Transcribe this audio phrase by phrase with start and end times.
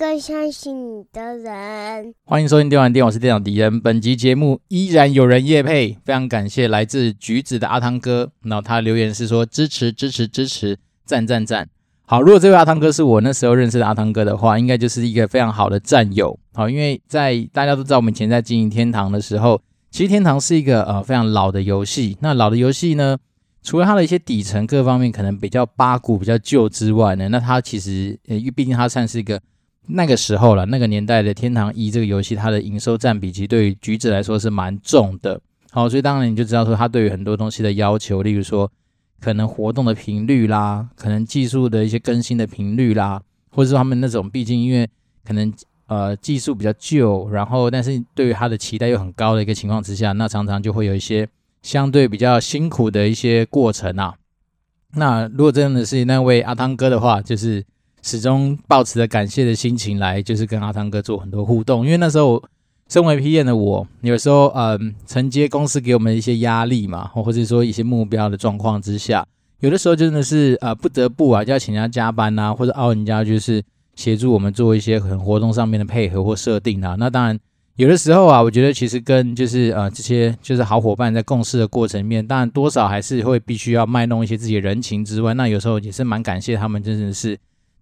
[0.00, 2.14] 更相信你的人。
[2.24, 3.78] 欢迎收听电玩店，我是店长迪恩。
[3.78, 8.32] 本集节目依然有人夜配，非常感谢来自橘子的阿汤哥。
[8.44, 11.68] 那他留言是说支持支持支持，赞赞赞。
[12.06, 16.38] 好，如果这位阿汤哥是我那时候认识的阿汤哥的话，应该就是一个非常好的战友。
[16.54, 19.60] 好，因为在大家都知道我们以前在经营天堂的时候，
[19.90, 22.16] 其实天堂是一个呃非常老的游戏。
[22.22, 23.18] 那老的游戏呢，
[23.62, 29.38] 除了它的一些底层各方面可能比较八股、比较旧之外呢，那它其实呃，毕竟它算是一个
[29.86, 35.40] 那个时候了，那个年代的《天堂一》这个游戏，它的营收占比其实对于橘子来说是蛮重的。
[35.70, 38.70] 好，所以当然你就知道说，它对于很多东西的要求，例如说
[39.20, 44.88] 可能活动的频率啦，可能技术的一些更新的频率啦，或者说他们那种，毕竟因为
[45.24, 45.52] 可能
[45.86, 51.28] 呃技术比较旧，然后但是对于它的期待又很高的一个情况之下，那常常就会有一些。
[51.62, 54.14] 相对比较辛苦的一些过程啊，
[54.94, 57.62] 那如果真的是那位阿汤哥的话，就是
[58.02, 61.84] 始终抱持着感谢的心情来，就是跟阿汤哥做很多互动。
[61.84, 62.42] 因为那时候
[62.88, 69.26] 身为 PM 的我，有时候嗯承接公司给我们一些压力嘛，或者说一些目标的状况之下，
[69.60, 73.62] 有的时候真的是呃不得不啊，就要请人家加班呐，或者凹人家就是
[73.94, 76.96] 协助我们做一些很活动上面的配合或设定啊。
[76.98, 77.38] 那当然。
[77.76, 87.38] 有的时候啊，我觉得其实跟就是呃这些就是好伙伴在共事的过程面，当然多少还是会必须要卖弄一些自己的人情之外，那有时候也是蛮感谢他们，真的是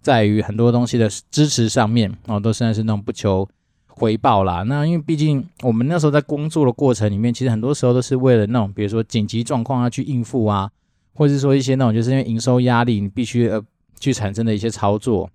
[0.09, 3.47] 在于很多东西的支持上面哦，都算是那种不求
[3.87, 4.63] 回报啦。
[4.63, 10.71] 那因为毕竟我们那时候在工作的过程里面，其实很多时候都是为了那种比如说紧急状况要去应付啊，
[11.13, 13.63] 或者是说一些那种就是因为营收压力，你必须呃
[14.01, 15.29] 去产生的一些操作。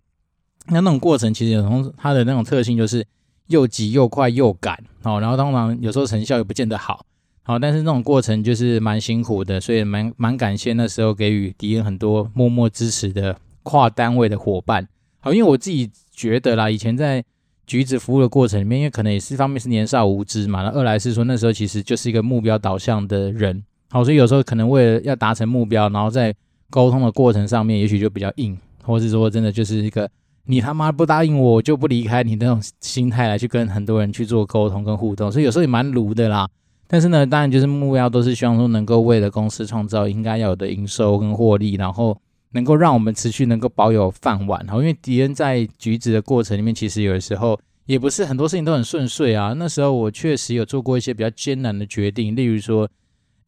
[0.69, 3.05] 那那种过程其实有从它的那种特性就是。
[3.47, 7.05] 又急又快又赶，哦，然后通常有时候成效也不见得好，
[7.43, 14.87] 好，但是那种过程就是蛮辛苦的，所以蛮蛮感谢那时候给予敌人很多默默支持的跨单位的伙伴，
[15.19, 17.23] 好，因为我自己觉得啦，以前在
[17.65, 26.35] 橘子服务的过程里面，因为可能也是一方面是年少无知嘛，那二来是说那时候其实就是一个目标导向的人，好，所以有时候可能为了要达成目标，然后在
[26.69, 30.09] 沟通的过程上面，也许就比较硬，或是说真的就是一个。
[30.45, 36.45] 你他妈不答应我，我就不离开你那种心态来去跟很多人去做沟通跟互动，所以有时候也蛮卢的啦。
[36.85, 42.19] 但是呢，当然就是目标都是希望说能够为了公司创造应该要有的营收跟获利，然后
[42.53, 44.65] 能够让我们持续能够保有饭碗。
[44.67, 49.53] 好，因为敌人在橘子的过程里面，其实有的时候也不是很多事情都很顺遂啊。
[49.53, 52.89] 那时候我确实有做过一些比较艰难的决定，例如说，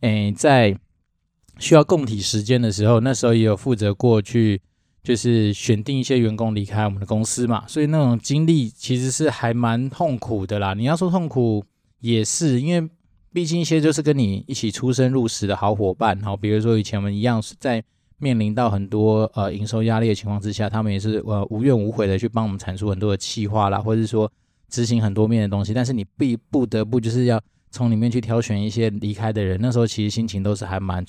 [0.02, 0.78] 诶，在
[1.58, 4.62] 需要供体时间的时候，那时候也有负责过去。
[5.06, 10.74] 就是选定一些员工离开我们的公司嘛，所以那种经历其实是还蛮痛苦的啦。
[10.74, 11.64] 你要说痛苦
[12.00, 12.90] 也是，因为
[13.32, 17.84] 毕竟一些就是跟你一起出生入死的好伙伴，好， 比如说以前我们一样是在
[18.18, 24.32] 面临到很多呃营收压力的情况之下，他们也是呃无怨无悔的去帮我们产出很多的企划啦，或者是说
[24.70, 25.74] 执行很多面的东西。
[25.74, 31.06] 但是你必不得不就是要从里面去挑选一些离开的人，那时候其实心情都是还蛮。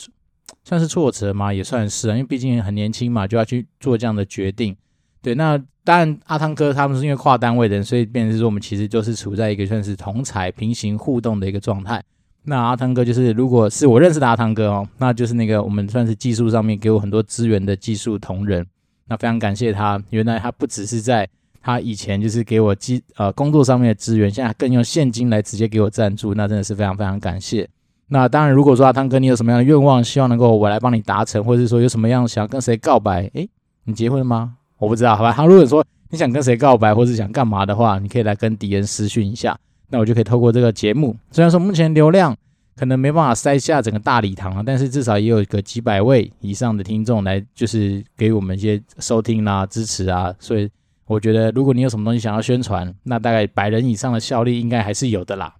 [0.62, 1.52] 算是挫折嘛？
[1.52, 4.76] 也算是啊，因为毕竟很年轻嘛，就要去做这样的决定。
[5.20, 12.00] 对，那当然阿汤哥他们是因为跨单位的人，所以变成是说我们其实就是处在一个算是同侪平行互动的一个状态。
[12.48, 18.64] 那阿汤哥就是，如果是我认识的阿汤哥哦，那就是那个我们算是技术上面给我很多资源的技术同仁。
[19.08, 21.28] 那非常感谢他，原来他不只是在
[21.60, 27.68] 他以前就是给我机呃工作上面的资源，现在更用现金来直接给我赞助，那真的是非常非常感谢。
[28.08, 33.28] 那当然，如果说阿汤哥你有什么样的愿望，希望能够我来帮你达成，或者是说有什么样想要跟谁告白？
[33.34, 33.48] 诶，
[33.84, 34.54] 你结婚了吗？
[34.78, 35.32] 我不知道，好吧。
[35.32, 39.58] 他如果说你想跟谁告白，或者想干嘛的话，你可以来跟敌人私讯一下，
[39.90, 41.16] 那我就可以透过这个节目。
[41.30, 42.36] 虽然说目前流量
[42.76, 50.34] 可能没办法塞下整个大礼堂啊，但是至少也有个几百位以上的听众来，就是给我们一些收听啊、支持啊。
[50.38, 50.68] 所以
[51.06, 55.54] 我觉得，如果你有什么东西想要宣传，那大概百人以上的效力应该还是有的啦。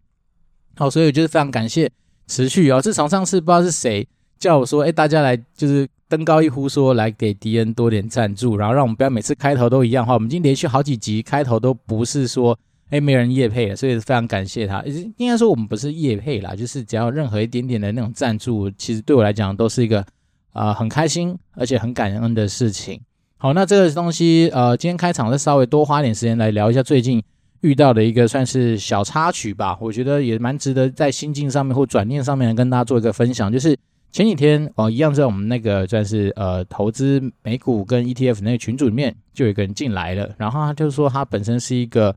[0.77, 1.91] 好，所以我就是非常感谢。
[2.27, 4.06] 持续哦，自从上次不知道是谁
[4.39, 12.59] 叫我说，哎，大家来就是登高一呼，说来给迪恩多点赞助，然后让我们不要每次开头都一样的话，我们已经连续好几集开头都不是说，
[12.91, 14.83] 哎，没人夜配了，所以非常感谢他。
[15.17, 20.05] 应该说我们不是夜配啦，就是只要任何一点点的那种赞助，其实对我来讲都是一个
[20.53, 23.00] 啊、很开心而且很感恩的事情。
[23.37, 27.23] 好，那这个东西呃，今天开场再稍微多花点时间来聊一下最近。
[27.62, 33.50] 遇到的一个算是小插曲吧，我觉得也蛮值得在心境上面或转念上面跟大家做一个分享。
[33.50, 33.77] 就是
[34.12, 42.15] 前几天哦，一样在我们那个算是呃投资美股跟 ETF 那个群组里面，就有一个人进来了，然后他就说他本身是一个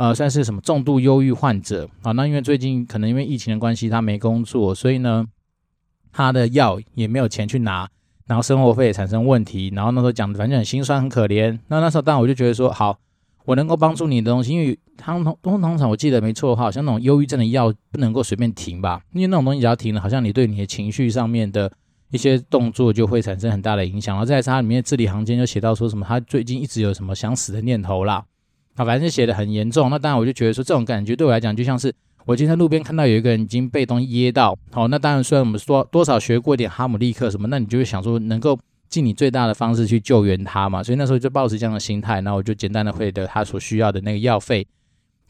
[0.00, 5.26] 呃算是什么重度忧郁患者啊，那因为最近可能因为疫情的关系，他没工作，所以呢
[6.10, 7.86] 他的药也没有钱去拿。
[8.26, 11.58] 然后生活费也产生问题，然后那时候讲的反正很心酸很可怜。
[11.68, 12.96] 那那时候当然我就觉得说，好，
[13.44, 21.70] 我能够帮助你的东西，因为通通通常我记得没错的话，好像那种忧郁症的药不能够随便停吧，因为那种东西只要停了，好像你对你的情绪上面的
[22.10, 24.14] 一些动作就会产生很大的影响。
[24.14, 28.24] 然后在它里面字里行间就写到说什么，他最近一直有什么想死的念头啦，
[28.80, 29.90] 啊，反正写的很严重。
[29.90, 31.92] 那当然我就觉得说，这种感觉对我来讲就像是。
[32.26, 38.56] 我今天路边看到有一个人已经被东西噎到，好，那当然虽然我们说多少学过一点哈姆立克什么，那你就会想说能够
[38.90, 44.64] 尽你最大的方式去救援他嘛，所以那时候就抱持这样的心态，然后我就简单的汇得他所需要的那个药费，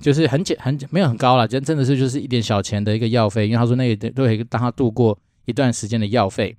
[0.01, 6.55] 就是很简很没有很高了，真真的是就是一点小钱的一个药费，因为他说那个都可以当他度过一段时间的药费，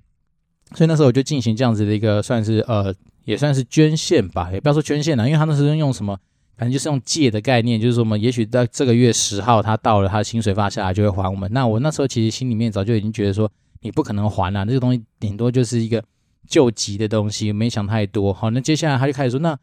[0.74, 2.92] 所以那时候我就进行这样子的一个算是呃
[3.26, 6.18] 也算是捐献吧，也不要说捐献了，因为他那时候用什么。
[6.62, 11.52] 反正就是用借的概念，就是说我们也许在这个月十号他到了，他薪水发下来就会还我们。
[11.52, 13.50] 那我那时候其实心里面早就已经觉得说，
[13.80, 16.00] 你不可能还了，啊，这个东西顶多就是一个
[16.46, 18.32] 救急的东西，没想太多。
[18.32, 19.58] 好，那接下来他就开始说，那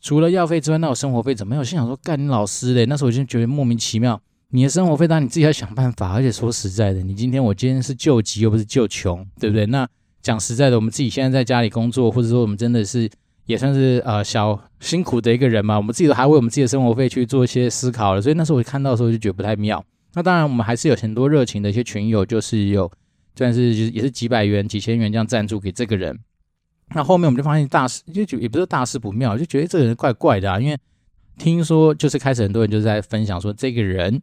[0.00, 1.58] 除了药费之外，那我生活费怎么样？
[1.58, 2.86] 我心想说，干你老师嘞！
[2.86, 6.12] 那时候我就觉得莫名其妙，你的生活费当然你自己要想办法。
[6.12, 9.66] 而且说实在的，你今天我今天是救急又不是救穷，对不对？
[9.66, 9.84] 那
[10.22, 13.10] 讲实在的，我们自己现在在家里工作，或者说我们真的是。
[13.46, 19.82] 也算是呃小辛苦的一个人嘛，我们自己都还为我们自己的生活费去做一些思考了，所以那时候我看到的时候就觉得不太妙。
[20.14, 22.90] 那当然，我们还是有很多热情的一些群友，就是有
[23.36, 26.18] 算是就是也是几百元、几千元这样赞助给这个人。
[26.94, 30.78] 那后面我们就发现大事就就也不是大事不妙，就觉得这个人怪怪的啊，因为
[31.38, 34.20] 听说就是开始很多人就是在分享说这个人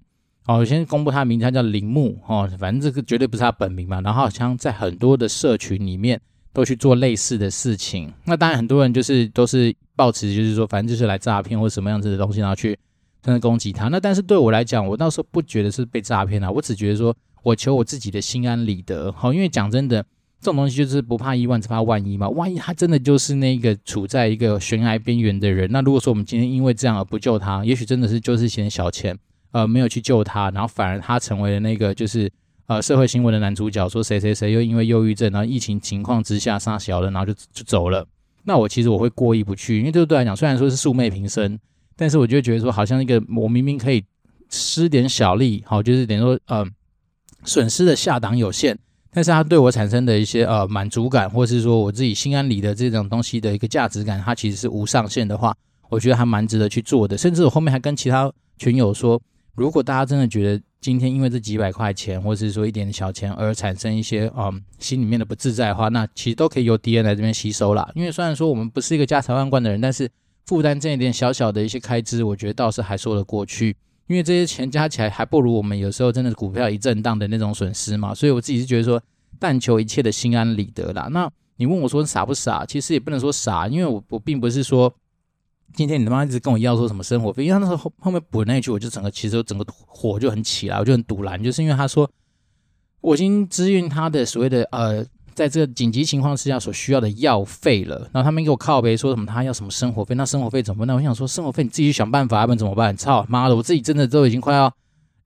[0.48, 6.20] 哦，先公布他的名字，他叫铃木哦，反正这个绝对不是他本名嘛，然后好像在很多的社群里面。
[6.54, 12.78] 都去做类似的事情，那当然很多人就是都是抱持，就是说反正就是来诈骗或什么样子的东西，然后去
[13.24, 13.88] 真的攻击他。
[13.88, 19.12] 那但是对我来讲，我倒是不觉得是被诈骗啊，我只觉得说我求我自己的心安理得。
[19.12, 20.04] 好，因为讲真的，
[20.40, 22.30] 这种东西就是不怕一万，只怕万一嘛。
[22.30, 29.18] 万一他真的就是那个处在一个悬崖边缘的人，那如果说我们今天因为这样而不救他，也许真的是就是嫌小钱，
[29.54, 32.32] 呃，没有去救他，然后反而他成为了那个就是。
[32.68, 38.08] 呃，社会新闻的男主角说谁谁谁又因为忧郁症，然后疫情情况之下杀小了，然后就就走了。
[38.46, 41.60] 那我其实我会过意不去，因为这对来讲虽然说是素昧平生，
[41.96, 44.04] 但是我就觉得说好像一个我明明可以
[44.50, 46.66] 施点小力，好，就是等于说呃
[47.44, 48.78] 损失的下档有限，
[49.12, 55.56] 但是他对我产生的一些呃满足感，或是说我自己心安理得这种东西的一个价值感，它其实是无上限的话，
[55.90, 57.18] 我觉得还蛮值得去做的。
[57.18, 59.22] 甚至我后面还跟其他群友说，
[59.56, 60.64] 如果大家真的觉得。
[60.84, 67.90] 今天因为这几百块钱，或者是说一点小钱而产生一些嗯心里面的不自在的话，那其实都可以由敌人来这边吸收啦。
[67.96, 70.12] 因为虽然说我们不是一个家财万贯的人，但是
[70.46, 73.74] 负担这一点小小的一些开支，我觉得倒是还说得过去。
[74.08, 78.14] 因为这些钱加起来还不如我们有时候真的股票一震荡的那种损失嘛。
[78.14, 79.02] 所以我自己是觉得说，
[79.40, 81.08] 但求一切的心安理得啦。
[81.10, 82.66] 那你问我说傻不傻？
[82.66, 84.94] 其实也不能说傻，因为我我并不是说。
[85.76, 87.44] 今天你他妈一直跟我要说什么生活费？
[87.44, 92.10] 因为他那时候后面补那一句，我就整个其实整个火就很起来，我就很堵拦，就是因为他说
[93.02, 100.14] 我已经支援他的所谓的呃，在这个紧急情况之下所需要的药费了，然后他们给我靠北说什么他要什么生活费？
[100.16, 100.88] 那生活费怎么办？
[100.88, 102.96] 那我想说生活费你自己去想办法，要不然怎么办？
[102.96, 104.72] 操妈的，我自己真的都已经快要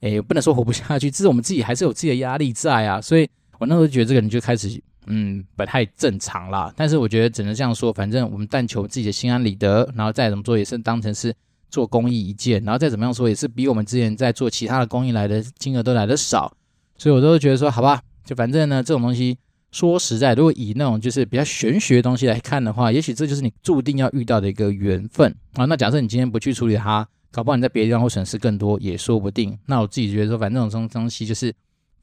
[0.01, 4.81] 哎，不能说活不下去，至少我们自己还是有自己的压力在啊，所以我那时候觉得这个人就开始。
[5.07, 6.71] 嗯，不太正常啦。
[6.75, 11.33] 但是我觉得只能这样说，反正我们但求自己的心安理得，然后再怎么做也是当成是
[11.69, 16.51] 做公益一件，然后再怎么样说也是比我们之前在做其他的公益来的金额都来的少，
[16.97, 19.37] 所以我都觉得说，好吧，就反正呢，这种东西
[19.71, 25.65] 说实在，如果以那种就是比较玄学的东西来看的话，也许这就是你注定要遇到的一个缘分啊。
[25.65, 29.57] 那假设你今天不去处理它，搞不好你在别的地方会损失更多，也说不定。
[29.65, 31.53] 那我自己觉得说，反正这种东西就是。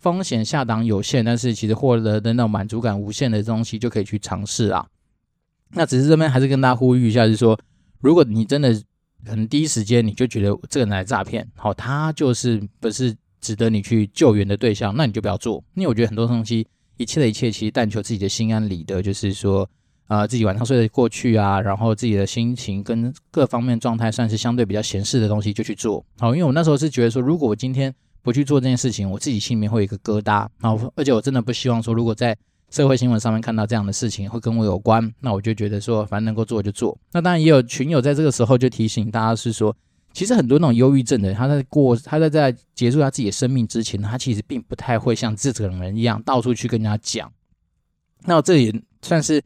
[0.04, 4.86] 风险下档有限，但是其实获得的那种满足感无限的东西就可以去尝试啊。
[5.70, 7.58] 那只是这边还是跟大家呼吁一下，就是说，
[8.02, 8.74] 如果你真的
[9.24, 15.64] 可能第一时间你就觉得这个人来诈骗，好，他就是不是值得你去救援的对象，那你就不要做。
[15.72, 16.68] 因为我觉得很多东西，
[16.98, 19.66] 一切的一切，其实但求自己的心安理得，就是说，
[20.06, 26.04] 啊、自己晚上睡得过去啊，然后自己的心情跟各方面状态算是相对比较闲适的东西就去做。
[26.18, 27.92] 好，因为我那时候是觉得说，如果我今天
[28.24, 30.48] 不去做这件事情，我自己心里面会有一个疙瘩。
[30.58, 32.34] 然后，而且我真的不希望说，如果在
[32.70, 36.96] 社会新闻上面看到这样的事情会跟我有关，那我就觉得说，反正能够做就做。
[37.12, 39.76] 那当然也有群友在这个时候就提醒大家是说，
[40.14, 47.30] 其实很多那种忧郁症的人，他在过他在在结束他自己的生命之前，他其实并不太会像这种人一样到处去跟人家讲。
[48.24, 49.42] 那这也算是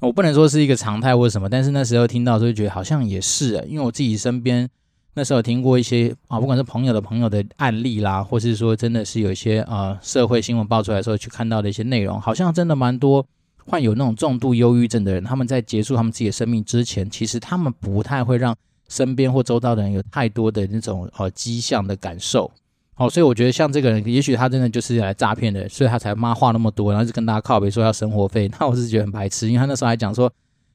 [0.00, 4.66] 我不能说是一个常态或者什么，但是那时候听到就觉得好像也是，因为我自己身边。
[5.14, 13.26] 那时候听过一些啊，不管是朋友的朋友的案例啦，或是说真的是有一些呃社会新闻爆出来的时候去看到的一些内容，好像真的蛮多
[13.66, 18.56] 患有那种重度忧郁症的人，他们在结束他们自己的生命之前，其实他们不太会让
[18.88, 22.50] 身边或周遭的人有太多的那种呃迹象的感受。
[22.94, 28.50] 好，所以我觉得像这个人，也许他真的就是来诈骗的，所以他才妈话那么多，然后就跟大家靠北说要生活费。
[28.58, 30.32] 那我是觉得很白痴，因为他那时候还讲说。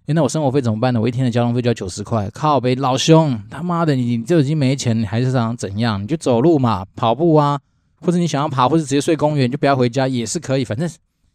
[0.08, 1.02] 欸、那我生活费怎么办呢？
[1.02, 6.02] 我一天的交通费就要九十块，靠北老兄，他妈的，你就已经没钱，你还是想怎样？
[6.02, 7.60] 你就走路嘛，跑步啊，
[8.00, 10.64] 或者你想要爬，或者直接睡公园，就不要回家也是可以。
[10.64, 10.90] 反正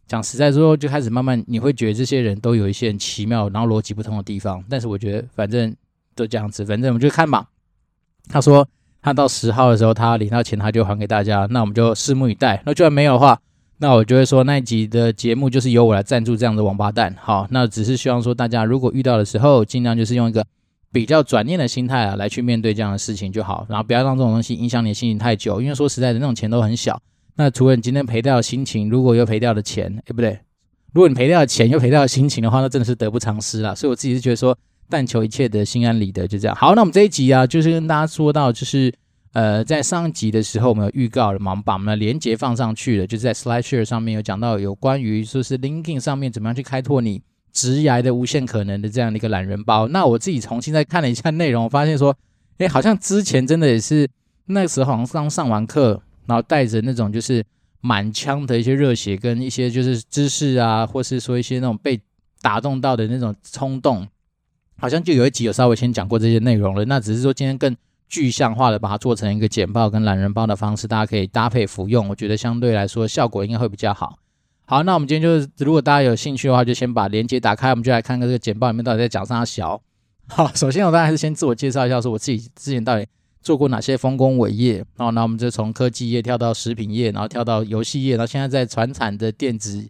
[0.07, 4.65] 讲实在说，就开始慢慢你会觉得这些人都有一些很奇妙，然后逻辑不通的地方。
[4.71, 5.77] 但是我觉得反正
[6.15, 7.47] 都这样子，反正我们就看吧。
[8.31, 8.67] 他说
[9.03, 12.63] 他到十号的时候，他领到钱他就还给大家，那我们就拭目以待。
[12.65, 13.39] 那就算没有的话。
[13.83, 17.13] 那我就会说，那一集的节目就是由我来赞助这样的王八蛋。
[17.21, 20.47] 好，那只是希望说，大家如果遇到的时候，尽量就是用一个
[20.93, 23.67] 比较转念的心态啊，来去面对这样的事情就好。
[23.69, 26.97] 然后不要让这种东西影响你的心情太久，因为说实在的，那种钱都很小。
[27.35, 30.39] 那除了你今天赔掉的心情，如果又赔掉的钱，哎，不对，
[30.93, 33.75] 如果你赔掉的钱又赔掉的心情的话，那真的是得不偿失了。
[33.75, 34.57] 所以我自己是觉得说，
[34.89, 36.55] 但求一切的心安理得，就这样。
[36.55, 38.95] 好，那我们这一集啊，就是跟大家说到，就是。
[39.33, 49.89] 呃，在上一集的时候，我们有预告了嘛，我们把我们的连结放上去了，就是在 SlideShare 上面有讲到有关于说是 LinkedIn 上面怎么样去开拓你职涯的无限可能的这样的一个懒人包。
[49.89, 52.15] 那我自己重新再看了一下内容，我发现说，
[52.59, 54.07] 哎，好像之前真的也是
[54.47, 57.43] 那时候好像刚上完课，然后带着那种就是
[57.81, 61.99] 满腔的一些热血跟一些就是知识啊，或是说一些那种被
[62.43, 64.07] 打动到的那种冲动，
[64.77, 66.85] 好像就有一集有稍微先讲过这些内容了。
[66.85, 67.75] 那只是说今天更。
[68.13, 74.19] 具象化的把它做成一个简报跟懒人包的方式，大家可以搭配服用，我觉得相对来说效果应该会比较好。
[74.67, 79.81] 好，那我们今天就是，如果大家有兴趣的话，就先把链接打开，我们就来看看这个简报里面到底在讲啥小。
[80.29, 83.07] 好，首先我当然是先自我介绍一下，说我自己之前到底
[83.41, 84.85] 做过哪些丰功伟业。
[84.99, 89.89] 哦，那我们就从科技业跳到食品业，然后跳到游戏业，然后现在在传产的电子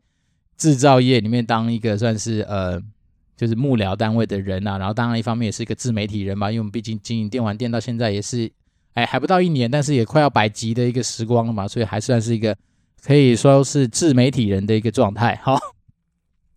[0.56, 2.80] 制造业里面当一个算是呃。
[3.42, 8.48] 就是幕僚单位的人啊，然后当然一方面也是一个自媒体人嘛，因为我们毕竟经营电玩店到现在也是，
[8.92, 12.56] 哎，还不到一年，但是也快要百集的一个时光了嘛，所以还算是一个
[13.02, 15.40] 可以说是自媒体人的一个状态。
[15.42, 15.58] 好，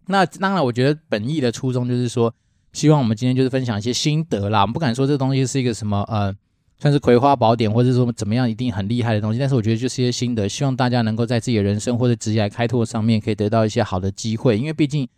[0.05, 2.31] 那当然，我觉得本意的初衷就是说，
[2.73, 6.31] 希望我们今天就是分享一些心得啦，我们不敢说这东西是一个什么呃，
[6.77, 15.09] 算是葵花宝典，或者说怎么样一定很厉害的东西，但是我觉得就是一些心得，希望大家能够在自己的人生或者职业开拓上面可以得到一些好的机会，因为毕竟。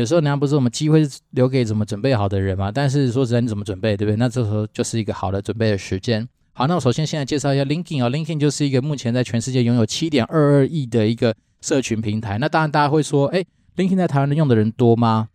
[0.00, 2.72] 有时候人家不是我们机会是留给怎么准备好的人嘛？
[2.72, 4.16] 但是说实在，你怎么准备，对不对？
[4.16, 6.26] 那这时候就是一个好的准备的时间。
[6.54, 12.38] 好，那我首先现在介绍一下 LinkedIn 哦，LinkedIn 就是一个目前在全世界拥有七点二二亿的一个社群平台。
[12.38, 13.44] 那当然大家会说，哎
[13.76, 15.28] ，LinkedIn 在台湾的用的人多吗？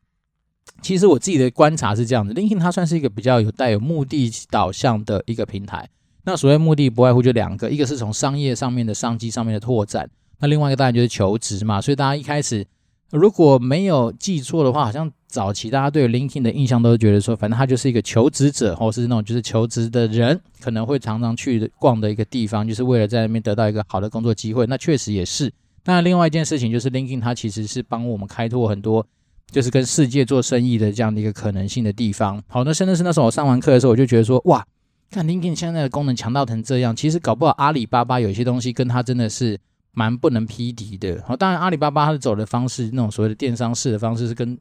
[0.82, 5.88] 其实我自己的观察是这样子，LinkedIn 它算是一个比较有带有目的导向的一个平台。
[6.24, 10.10] 那所谓目的不外乎就两个，一个是从商业上面的商机上面的拓展，
[10.40, 11.80] 那另外一个当然就是求职嘛。
[11.80, 12.66] 所以大家一开始。
[13.12, 24.66] 如果没有记错的话，好像早期大家对 LinkedIn 的印象都是觉得说，反正他就是一个求职者，或是那种就是求职的人可能会常常去逛的一个地方，就是为了在那边得到一个好的工作机会。
[24.68, 25.52] 那确实也是。
[25.86, 29.06] 那另外一件事情就是 LinkedIn 它其实是帮我们开拓很多，
[29.50, 32.44] 就是跟世界做生意的这样的一个可能性的地方。
[32.48, 34.66] 好，那真的是那时候我上完课的时候，我就觉得说，哇，
[35.10, 39.58] 看 LinkedIn 现在的功能强到成这样，其实搞不好阿里巴巴有些东西跟它真的是。
[39.98, 44.56] 蛮不能匹敌的，好，当然阿里巴巴它走的方式，那种所谓的电商式的方式是跟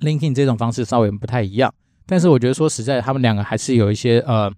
[0.00, 1.70] LinkedIn 这种方式稍微不太一样，
[2.06, 4.50] 但是我觉得说实在，他们两个还是有一些呃，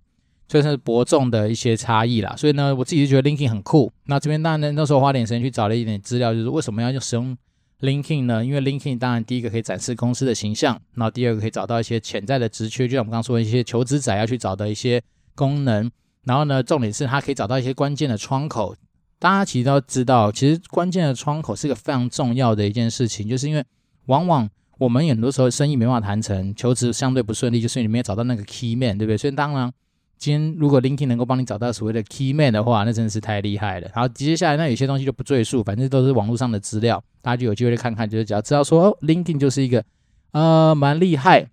[0.46, 2.32] 算是伯仲的一些差异啦。
[2.36, 3.92] 所以呢，我自己就觉得 LinkedIn 很酷。
[4.06, 7.36] 那这边当然呢，那时候花点时间去找了一点资料，就是为什么要用使用
[7.80, 8.44] LinkedIn 呢？
[8.44, 15.02] 因为 LinkedIn 当然第一个可以展示公司的形象，那第二个可以找到一些潜在的职缺，就像我们刚刚说的一些求职者要去找的一些
[15.34, 15.90] 功能。
[16.22, 18.76] 然后呢，重点是它可以找到一些关键的窗口。
[19.22, 23.64] 大家其实都知道，其实关键的窗口是一个非常重要的一件事情，就是因为
[24.06, 29.16] 往往我们很多时候生意没办法谈成，求职相对不顺利，就是你没有找到那个 key man，对不对？
[29.16, 29.72] 所以当然，
[30.18, 33.88] 今天如果 LinkedIn 能够帮你找到所谓的 key man 的话，那真的是太厉害了。
[33.94, 39.84] 然后接下来那有些东西就不赘述，反正都是网络上的资料，大家就有机会去看看，就是只要知道说，哦，LinkedIn 就是一个
[40.32, 41.48] 呃蛮厉害。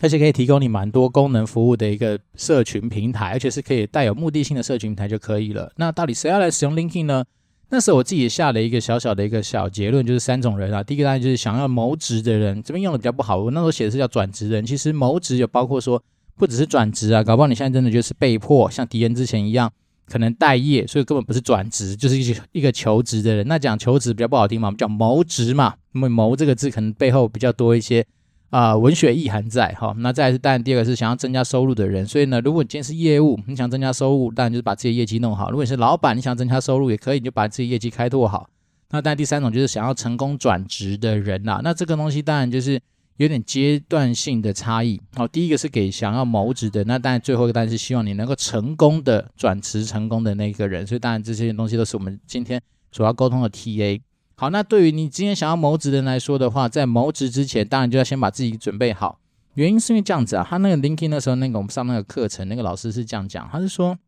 [0.00, 5.72] 而且可以提供你蛮多功能服务的一个社群平台，而且是可以带有目的性的社群平台就可以了。
[5.76, 7.24] 那到底谁要来使用 LinkedIn 呢？
[7.70, 10.82] 那时候我自己下了一个小小的一个小结论，就是三种人啊。
[10.82, 13.36] 第一个当然就是想要谋职的人，这边用的比较不好。
[13.36, 16.02] 我那时候写的是叫转职人，其实谋职有包括说
[16.36, 19.70] 不只是转职啊，搞不好你现在真的就是被迫像迪恩之前一样，
[20.06, 23.46] 可能待业，所以根本不是转职，就是一个一个求职的人。
[23.46, 28.06] 那讲求职比较不好听嘛，我们叫谋职嘛，因为谋这个字可能背后比较多一些。
[28.50, 38.48] 啊、文学意涵在哈，那再来是当然第二个是想要增加收入的人，所以呢，如果你今天是业务，你想增加收入，当然就是把自己的业绩弄好；如果你是老板，你想增加收入也可以，你就把自己业绩开拓好。
[38.90, 41.60] 那当然第三种就是想要成功转职的人啦。
[41.62, 42.80] 那这个东西当然就是
[43.18, 44.98] 有点阶段性的差异。
[45.14, 50.86] 好，第一个是给想要谋职的，那当然最后一个当然是希望你能够成功的转职成功的那个人。
[50.86, 52.58] 所以当然这些东西都是我们今天
[52.90, 54.00] 所要沟通的 TA。
[54.40, 59.18] 好，那对于你今天想要谋职的人来说的话，在谋职之前，当然就要先把自己准备好。
[59.54, 63.98] 原因是因为这样子啊，他那个 linking 那时候那个我们上那个课程，那个老师是这样讲，他是说，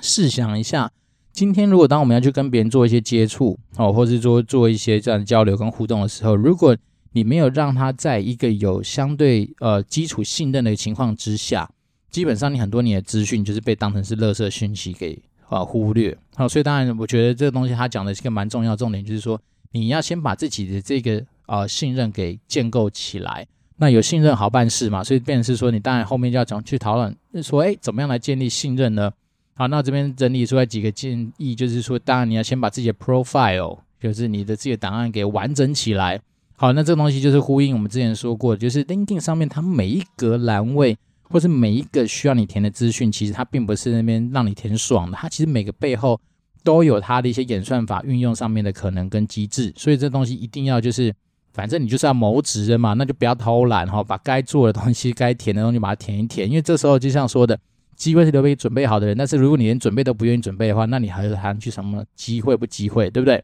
[0.00, 0.90] 试想一下，
[1.34, 6.74] 今天如果当我们要去跟别人做一些接触哦，或是说做一些这样的交流跟互动的时候，如果
[7.12, 11.70] 你没有让他在一个有相对呃基础信任的情况之下，
[12.10, 16.16] 基本上你很多你的资讯就是被当成是垃圾讯息给呃忽略。
[16.36, 19.38] 好、所以当然我觉得这个东西他讲的是个蛮重要重点，就是说
[19.72, 23.46] 你要先把自己的这个呃信任给建构起来。
[23.80, 29.12] 那有信任好办事嘛，所以变成是说，你当然后面就要讲去讨论，说，哎，怎么样来建立信任呢？
[29.54, 36.20] 好，那这边整理出来几个建议，就是说，当然你要先把自己的 profile，就是你的自己的档案给完整起来。
[36.56, 46.20] 好，那这个东西就是呼应我们之前说过的，就是 LinkedIn 上面它每一格栏位，或是每一个需要你填的资讯，其实它并不是那边让你填爽的，它其实每个背后
[46.68, 51.14] 都有它的一些演算法运用上面的可能跟机制，所以这东西一定要就是。
[51.50, 56.48] 反正你就是要谋职的嘛，那就不要偷懒哈，把该做的东西、该填的东西把它填一填。
[56.48, 57.58] 因为这时候就像说的，
[57.96, 59.16] 机会是留给准备好的人。
[59.16, 63.42] 但是如果你连准备都不愿意准备的话，那你还谈去什么机会不机会，对不对？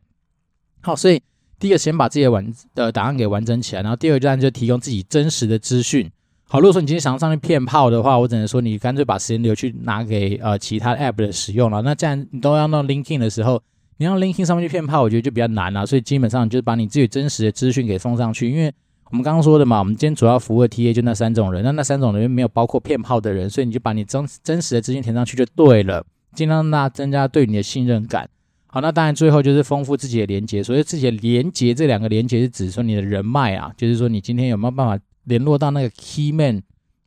[0.82, 1.20] 好，所以
[1.58, 6.08] 第一个先把自己的完的档案给完整起来，然后第二个当然就提供自己真实的资讯。
[6.54, 11.82] 好，如果说你今天想要上去骗炮的话，我只能说你干脆把时间留去拿给呃其他 app 的使用了。
[11.82, 13.60] 那这样你都要弄 linkin 的时候。
[13.96, 18.48] 你要 linkin 上面去骗炮，我觉得就比较难了，所以基本上就是把你自己真实的资讯给送上去。
[18.48, 18.72] 因为
[19.10, 28.28] 我们刚刚说的嘛，我们今天主要服务的 TA 就那三种人，那那三种人没有包括骗炮的人，所以你就把你真真实的资讯填上去就对了，尽量让大家增加对你的信任感。
[28.68, 36.62] 好，那当然最后就是丰富自己的连接，所以自己的连接这两个连接是指说你的人脉啊，就是说你今天有没有办法联络到那个 key man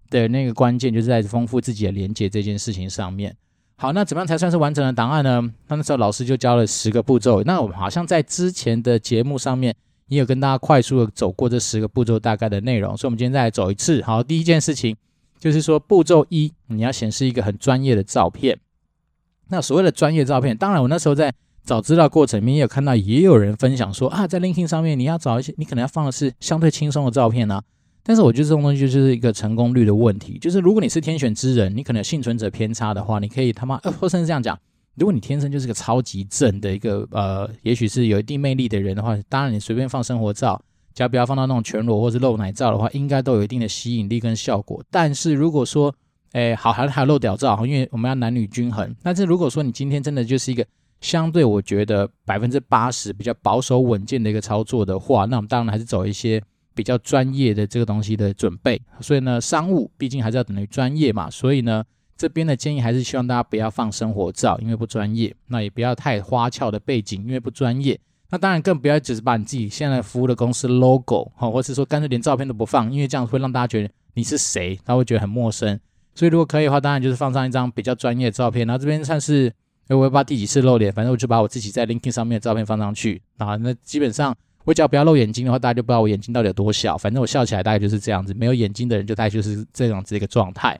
[0.10, 3.36] 的那个关键，就是在丰富自己的连接这件事情上面。
[3.76, 5.42] 好，那怎么样才算是完整的档案呢？
[5.68, 7.44] 那那时候老师就教了十个步骤。
[7.44, 9.76] 那我们好像在之前的节目上面
[10.08, 14.02] 也有跟大家快速的走过这十个步骤大概的内容，所以我们今天再来走一次。
[14.02, 14.96] 好，第一件事情
[15.38, 18.58] 就是说步骤一，你要显示一个很专业的照片。
[19.50, 21.32] 那所谓的专业照片，当然我那时候在
[21.64, 27.62] 找资料过程里面也有看到，也有人分享说啊，在 LinkedIn 上面你要找一些，你可能要放的是相对轻松的照片呢、
[28.08, 34.58] 但是我觉得这种东西就是一个成功率的问题，就是如果你是天选之人，你可能幸存者偏差的话，你可以他妈，呃，或者是这样讲，
[34.96, 40.62] 如果你天生就是个超级正的一个呃，也许是有一定魅力的人的话，当然你随便放生活照，
[40.94, 44.82] 只要不要放到那种全裸或是露奶照的话，应该都有一定的吸引力跟效果。
[44.90, 45.94] 但是如果说，
[46.32, 48.96] 哎，好，还还有露屌照，因为我们要男女均衡。
[49.04, 50.66] 但是如果说你今天真的就是一个
[51.02, 56.42] 相对我觉得百分之八十比较保守稳健的一个操作的话，那我们当然还是走一些。
[56.78, 61.84] 比较专业的这个东西的准备，所以呢，商务毕竟还是要等于专业嘛，所以呢，
[62.16, 68.00] 这边的建议还是希望大家不要放生活照，因为不专业；那也不要太花俏的背景，因为不专业。
[68.30, 75.80] 那当然更不要只是把你自己现在服务的公司 logo，好，或是说干脆连照片都不放，因为这样会让大家觉得你是谁，他会觉得很陌生。
[76.14, 78.68] 所以如果可以的话，当然就是放上一张比较专业的照片。
[78.68, 79.52] 然后这边算是，
[79.90, 84.36] 我也不知道第几次露脸，反正我就把我自己在 LinkedIn 上面的照片放上去啊，那基本上。
[84.68, 86.98] 我只要不要露眼睛的话，大家就不知道我眼睛到底有多小。
[86.98, 90.78] 反正我笑起来大概就是这样子，没有眼睛的人就大概就是这样子一个状态。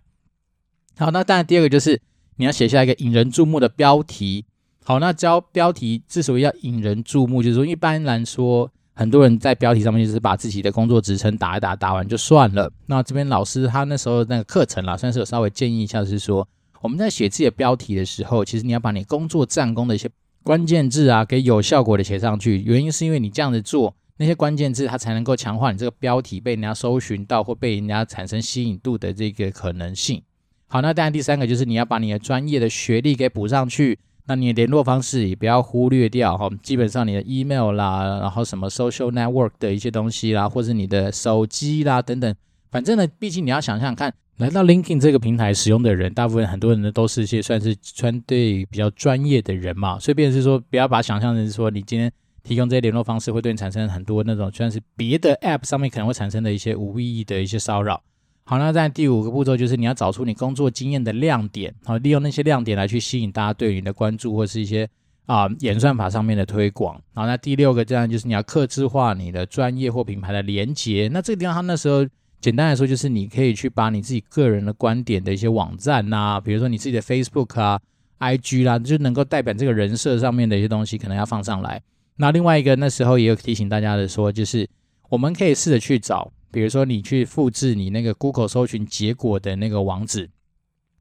[0.98, 2.02] 好，那当然第二个就是
[2.36, 4.44] 你要写下一个引人注目的标题。
[4.84, 12.70] 好，那教标题之所以要引人注目，就是说一般来说，很多人在标题上面就是把自己的工作职称打一打，打完就算了。
[12.88, 16.46] 那这边老师他那时候那个课程啦，算是有稍微建议一下，是说
[16.82, 20.10] 我们在写自己的标题的时候，其实你要把你工作战功的一些。
[20.44, 22.62] 关键字啊，给有效果的写上去。
[22.62, 30.22] 原因是因为你这样子做，那些关键字它才能够强化你这个标题被人家搜寻到或被人家产生吸引度的这个可能性。
[30.68, 34.00] 好，那当然第三个就是你要把你的专业的学历给补上去。
[34.30, 42.36] 那你的联络方式也不要忽略掉哈，基本上你的 email 啦，然后什么 social network 的一些东西啦，或者你的手机啦等等，
[42.70, 44.14] 反正呢，毕竟你要想想看。
[44.38, 52.12] 来到 LinkedIn 这个平台使用的人，大部分很多人呢都是一些算是相对比较专业的人嘛，所以变成是说，不要把想象成是说你今天
[52.44, 58.04] 提供这些联络方式会对你产生很多那种算是别的 App 上面可能会产生的一些无意义的一些骚扰。
[58.44, 64.88] 好，那在第五个步骤就是你要找出你工作经验的亮点，好，利用那些亮点来去吸引大家对你的关注或是一些
[65.26, 67.02] 啊演算法上面的推广。
[67.16, 71.10] 好，那第六个这样就是你要客制化你的专业或品牌的连结。
[71.12, 72.06] 那这个地方他那时候。
[72.40, 77.82] 简单来说，就是你可以去把你自己个人的观点的一些网站呐、比如说你自己的 Facebook 啊、
[78.20, 81.82] IG 啦、就能够代表这个人设上面的一些东西，可能要放上来。
[82.18, 84.70] 那另外一个那时候也有提醒大家的说，就是
[85.10, 90.30] 我们可以试着去找，比如说你去复制你那个 Google 搜寻结果的那个网址。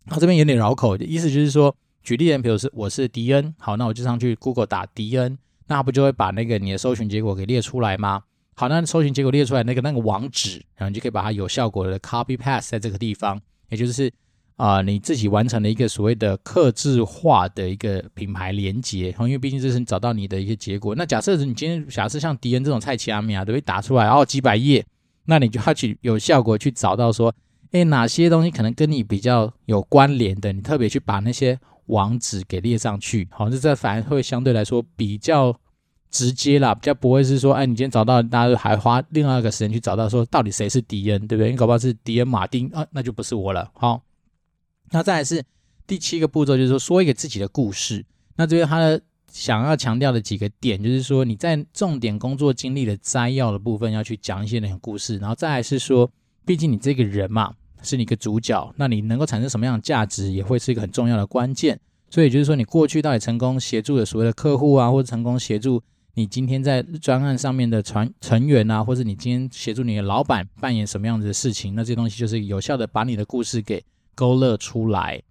[0.04, 8.22] 那这边有点绕口意思就是说，举例人，比如是我是迪恩，好，那我就上去 Google 打迪恩，那不就会把那个你的搜寻结果给列出来吗？
[8.58, 13.38] 好，那搜寻结果列出来那个那个网址，然后你就可以把它有效果的 copy paste 在这个地方，
[13.68, 14.10] 也就是
[14.56, 20.94] 啊、你自己完成了一个所谓的客制化的一个品牌连接，因为毕竟这是你找到你的一个结果。
[20.94, 24.82] 那假设是你今天假设像迪恩这种菜奇阿米亚都会打出来，哦几百页，
[25.26, 27.34] 那你就要去有效果去找到说，
[27.72, 35.54] 诶哪些东西可能跟你比较有关联的，你特别去把那些网址给列上去，好，这这反而会相对来说比较。
[36.10, 41.50] 直接啦，比较不会是说，哎，你今天找到，大家还花另外一个时间去找到，说到底谁是迪恩，对不对？
[41.50, 43.70] 你搞不好是迪恩马丁啊，那就不是我了。
[43.74, 44.02] 好，
[44.90, 45.44] 那再来是
[45.86, 48.04] 第七个步骤，就是说说一个自己的故事。
[48.36, 56.10] 那这边他的想要强调的几个点，就是说你在重点工作经历的摘要的部分要去讲一些那种故事，然后再来是说，
[56.44, 61.78] 毕竟你这个人嘛，是你一个主角，那你能够产生什么样的价值，也会是一个很重要的关键。
[62.08, 65.82] 所以就是说，你过去到底成功协助的所谓的客户啊，或者成功协助。
[66.18, 75.22] 你今天在专案上面的船成员啊，或者你今天协助你的老板扮演什么样子的事情，那这些东西就是有效的把你的故事给勾勒出来。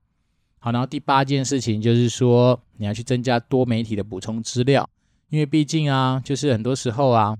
[0.59, 4.87] 好，然后第八件事情就是说，你要去增加多媒体的补充资料，
[5.29, 7.35] 因为毕竟啊，就是很多时候啊，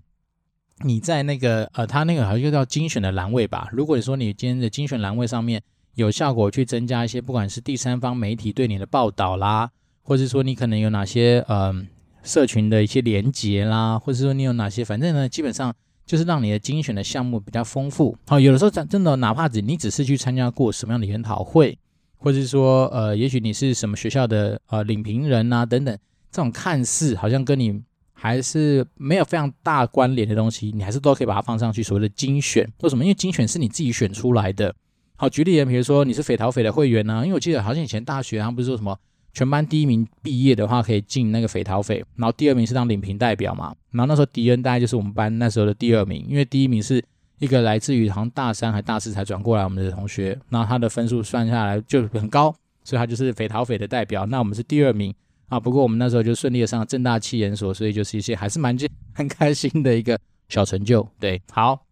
[0.84, 3.70] 你在那个呃，他那个好像就叫精选的栏位吧。
[3.72, 5.62] 如果你说你今天的精选栏位上面
[5.94, 9.70] 有效果去增加一些，不管是第三方媒体对你的报道啦，
[10.02, 11.86] 或者说你可能有哪些嗯。
[12.26, 15.74] 社群的一些连结啦，或者说你有哪些，反正呢，基本上
[16.06, 18.18] 就是让你的精选的项目比较丰富。
[18.28, 21.78] 好，有的时候真的，哪怕只你只是去参加过什么样的研讨会，
[22.18, 25.98] 或者是说，呃，也许你是什么学校的呃领评人啊等等，
[26.32, 27.80] 这种看似好像跟你
[28.14, 32.68] 还是没有非常大关联的东西，你还是都可以把它放上去，所谓的精选。
[32.82, 33.04] 为什么？
[33.04, 34.74] 因为精选是你自己选出来的。
[35.16, 38.98] 好，举例，比如说你是匪逃匪的会员呢、因为我记得好像以前大学他们不是说什么。
[39.36, 43.76] 全班第一名毕业的话，可以进那个匪逃匪，然后第二名是当领评代表嘛。
[43.92, 47.04] 然后那时候迪恩大概就是我们班那时候的第二名，因为第一名是
[47.40, 54.26] 一个来自于好像大三还大四才转过来我们的同学，然后他的分数算下来就很高，所以他就是匪逃匪的代表。
[54.26, 55.14] 那我们是第二名
[55.50, 58.78] 啊，不过我们那时候就顺利的上了正大企研所，所以就是一些还是蛮
[59.14, 60.18] 很开心的一个
[60.48, 61.06] 小成就。
[61.20, 61.86] 对，好，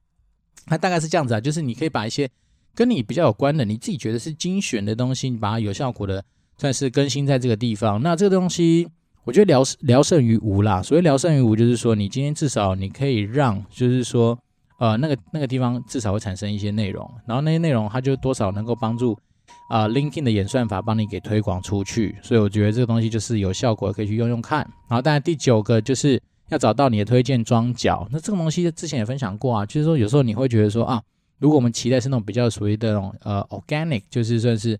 [0.68, 2.30] 那大概是这样子啊，就是你可以把一些
[2.74, 6.24] 跟你比较有关的，你自己觉得是精选的东西，你把它有效果的。
[6.58, 8.88] 算是更新在这个地方，那这个东西
[9.26, 10.82] 我觉得聊聊胜于无啦。
[10.82, 14.38] 所谓聊胜于无，就是说你今天至少你可以让，就是说
[14.80, 19.18] 呃那个那个地方至少会产生一些内容，然后那些内容它就多少能够帮助
[19.70, 22.16] 啊、LinkedIn 的演算法帮你给推广出去。
[22.22, 24.60] 所以我觉得这个东西就是有效果，可以去用用看。
[24.88, 28.08] 然后当然第九个就是要找到你的推荐装脚。
[28.12, 31.02] 那这个东西之前也分享过啊，就是说有时候你会觉得说啊，
[31.40, 34.80] 如果我们期待是那种比较属于那种呃 organic，就是算是。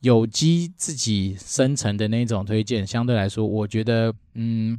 [0.00, 4.78] 有机自己生成的那种推荐，相对来说，我觉得嗯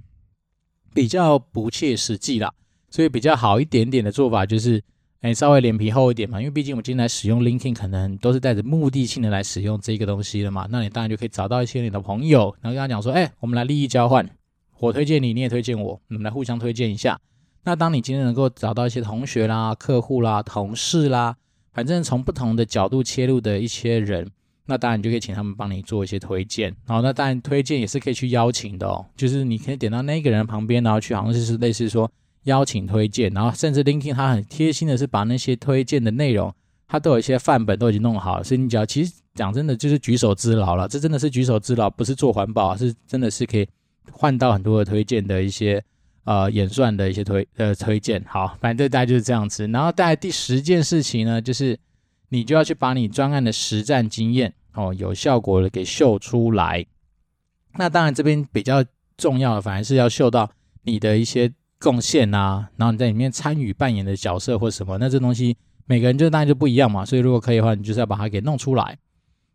[0.94, 2.54] 比较不切实际啦。
[2.90, 4.82] 所以比较好一点点的做法就是，
[5.20, 6.40] 哎，稍微脸皮厚一点嘛。
[6.40, 10.66] 因为毕竟我们今天来使用 linkin 可能都是带着目的性的来使用这个东西的嘛。
[10.70, 14.28] 那你当然就可以找到一些你的朋友，然后跟他讲说，哎，我们来利益交换，
[14.80, 17.20] 我推荐你，你也推荐我，我们来互相推荐一下。
[17.66, 21.36] 那当你今天能够找到一些同学啦、客户啦、同事啦，
[21.74, 24.32] 反正从不同的角度切入的一些人。
[24.70, 26.76] 那当然，你就可以请他们帮你做一些推荐。
[26.86, 29.06] 好，那当然推荐也是可以去邀请的哦。
[29.16, 32.12] 就是你可以点到那个人旁边，然后去好像就是类似说
[32.44, 36.54] 邀请推荐，然后甚至 LinkedIn 它很贴心的是把那些推荐的内容，
[36.86, 38.44] 它都有一些范本都已经弄好了。
[38.44, 40.86] 所以你只要其实讲真的，就是举手之劳了。
[40.86, 43.66] 这真的是举手之劳，不是做环保，是真的是可以
[44.12, 45.82] 换到很多的推荐的一些
[46.26, 48.22] 呃演算的一些推呃推荐。
[48.28, 49.66] 好，反正大概就是这样子。
[49.68, 51.80] 然后大概第十件事情呢，就是。
[52.30, 56.86] 你就要去把你专案的实战经验哦，有效果的给秀出来。
[57.78, 58.84] 那当然这边比较
[59.18, 60.50] 重要的，反而是要秀到
[60.84, 64.98] 你的一些贡献啊，然后你在里面参与扮演的角色或什么。
[64.98, 68.98] 那这东西每个人就当然就不一样嘛，所以如果可以的话，你就是要把它给弄出来。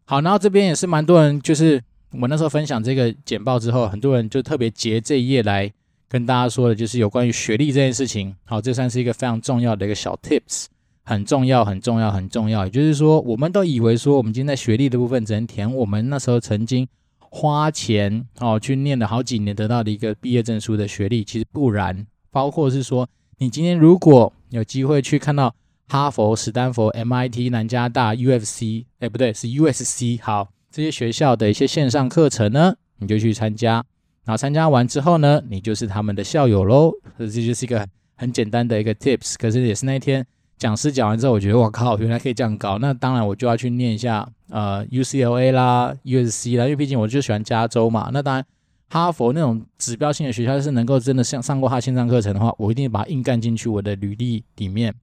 [0.04, 1.82] 好，然后这边也是蛮多人，就是
[2.12, 5.72] 我那时候分享这个简报之后，很多人就特别截这一页来
[6.08, 8.34] 跟大家说的，就是有关于学历这件事情。
[8.44, 10.66] 好，这算是一个非常重要的一个小 tips。
[11.04, 12.64] 很重要，很重要，很重要。
[12.64, 16.86] 也就是说，我们都以为说，我们今天在学历的部分只能填我们那时候曾经
[17.18, 22.06] 花钱哦去念了好几年得到的一个毕业证书的学历，其实不然。
[22.30, 25.54] 包括是说，你今天如果有机会去看到
[25.88, 33.84] 哈佛、史丹佛、MIT、南加大、UFC，哎，不对，是 USC，好，这些学校的一些线上课程呢，你就去参加。
[34.24, 36.92] 然后参加完之后呢，你就是他们的校友喽。
[37.18, 39.34] 这就是一个很简单的一个 tips。
[39.36, 40.24] 可是也是那一天
[40.62, 42.78] 讲师讲完之后，我觉得我靠，原来可以这样搞。
[42.78, 48.10] 那当然我就要去念一下呃 UCLA 啦、USC 啦，因为毕竟我就喜欢加州嘛。
[48.12, 48.46] 那当然
[48.88, 54.94] 哈佛那种指标性的学校，是能够真的上上过他线上课程的话，我一定把它硬干进去我的履历里面。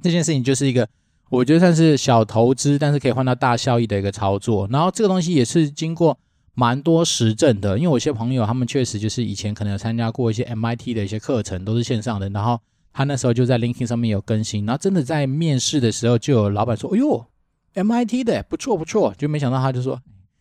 [0.00, 0.88] 这件事情就是一个
[1.30, 4.68] 我觉得算是小投资，但是可以换到大效益的一个操作。
[4.70, 6.16] 然后这个东西也是经过。
[6.58, 12.30] 蛮多实证的，因为我一些朋友他们确实就是以前可能有参加过一些 MIT 的一些课程，都是线上的。
[12.30, 12.58] 然后
[12.96, 17.26] 他那时候就在 LinkedIn 上面有更新，然后真的在面试的时候就有老板说：“哎呦
[17.74, 20.00] ，MIT 的不错不错。”就没想到他就说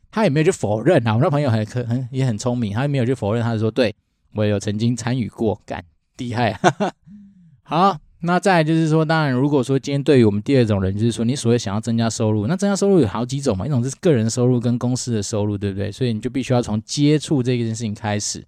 [0.10, 1.16] 他也没有去否认啊。
[1.16, 3.94] 我那朋友很可很也很聪明，他也没有去否认，他就说：“对，
[4.34, 5.84] 我也有曾经参与过，干
[6.18, 6.58] 厉害。
[7.64, 7.98] ”好。
[8.22, 15.92] 那再就是说，当然，如果说今天对于我们第二种人，就是说你所谓想要增加收入，那增加收入有好几种嘛，一种是个人收入跟公司的收入，对不对？
[15.92, 18.44] 所以你就必须要从接触这件事情开始。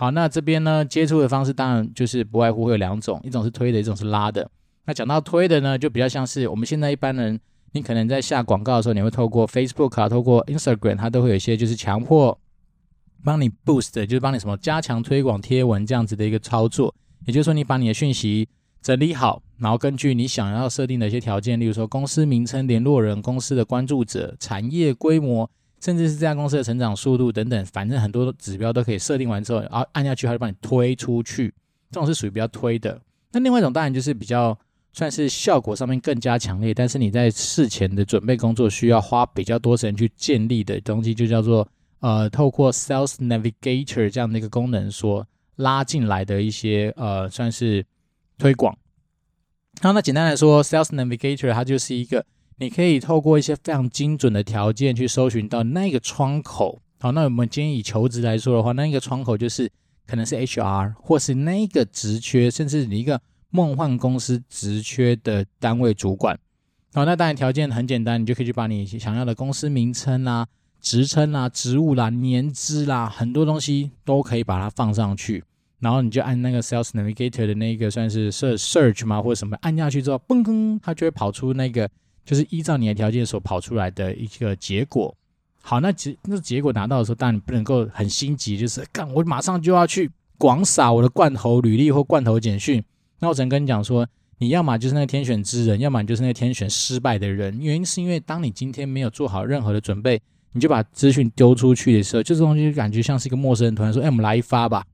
[0.00, 4.48] 好，那这边呢，接触的方式当然就是不外乎会有两种，一种是推的，一种是拉的。
[4.86, 7.40] 那讲到推的呢，就比较像是我们现在一般人，
[7.72, 12.38] 你可能在下广告的时候，你会透过 Facebook 啊，透过 Instagram，它都会有一些就是强迫
[13.24, 16.94] 帮你 boost，就是帮你什么加强推广贴文这样子的一个操作。
[17.26, 18.48] 也就是说，你把你的讯息
[18.80, 25.50] 整理好，然后根据你想要设定的一些条件，例如说公司名称、联络人、公司的关注者、产业规模，
[25.80, 31.52] 甚至是这家公司的成长速度等等，反正很多指标都可以设定完之后，然后按下去，它就帮你推出去。
[31.90, 33.00] 这种是属于比较推的。
[33.32, 34.58] 那另外一种当然就是比较
[34.92, 41.66] 算是效果上面更加强烈，但是你在事前的准备工作需要花比较多时间去建立的东西，就叫做
[42.00, 47.84] 呃，透过 Sales Navigator 这样的一个功能所拉进来的一些呃，算是。
[48.40, 48.72] 推广，
[49.80, 52.24] 好，那简单来说，Sales Navigator 它就是一个
[52.58, 56.80] 你可以透过一些非常精准的条件去搜寻到那个窗口。
[57.00, 59.70] 好，那我们今天以求职来说的话，那一个窗口就是
[60.06, 66.36] 可能是 HR 或是那个职缺，甚至你一个梦幻公司职缺的单位主管。
[66.92, 70.48] 好，那当然条件很简单，你就可以去把你想要的公司名称啦、
[70.80, 75.44] 职称啦、职务啦、年资啦，很多东西都可以把它放上去。
[75.78, 81.88] 然后你就按那个 Sales Navigator 的那个算是 search 嘛，或者什么，按下去之后，嘣嘣，它就会跑出那个
[82.28, 85.16] 就是依照你的条件所跑出来的一个结果。
[85.62, 92.84] 好，那结那结果拿到的时候，当然你不能够很心急，就是干，我马上就要去广撒我的罐头履历或罐头简讯。
[93.18, 97.58] 那我只能跟你讲说，你要么就是那天选之人，要么你就是那天选失败的人。
[97.62, 100.20] 原因是因为当你今天没有做好任何的准备，
[100.52, 104.84] 你就把资讯丢出去的时候，这东西就感觉像是一个陌生人突然说：“哎，我们来一发吧。”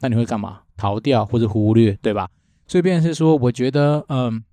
[0.00, 0.60] 那你会干嘛？
[0.76, 2.28] 逃掉或者忽略，对吧？
[2.68, 4.44] 所以变是说，我觉得，嗯，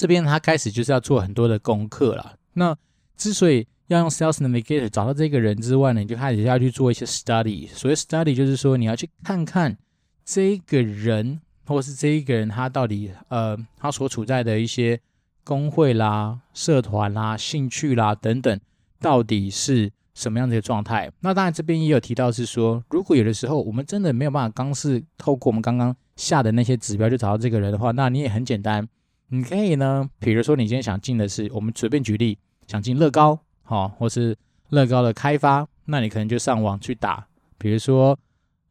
[0.00, 2.34] 这边他开始就是要做很多的功课了。
[2.54, 2.74] 那
[3.18, 7.68] 之所以要用 Sales Navigator 找到这个人之外呢，你就开始要去做一些 study。
[7.68, 9.76] 所谓 study 就是说，你要去看看
[10.24, 14.98] 这个人，或是这一个人他到底，呃，他所处在的一些
[15.44, 18.58] 工会啦、社团啦、兴趣啦等等，
[18.98, 19.92] 到底是。
[20.12, 21.10] 什么样的一个状态？
[21.20, 28.86] 那当然，这边也有提到是说，如果有的时候我们真的没有办法，刚是透过我们刚刚下的那些指标就找到这个人的话，那你也很简单，
[29.30, 34.36] 你可以呢，比如说你今天想进的是，我们随便举例，想进乐高，好，或是
[34.70, 38.18] 乐高的开发，那你可能就上网去打，比如说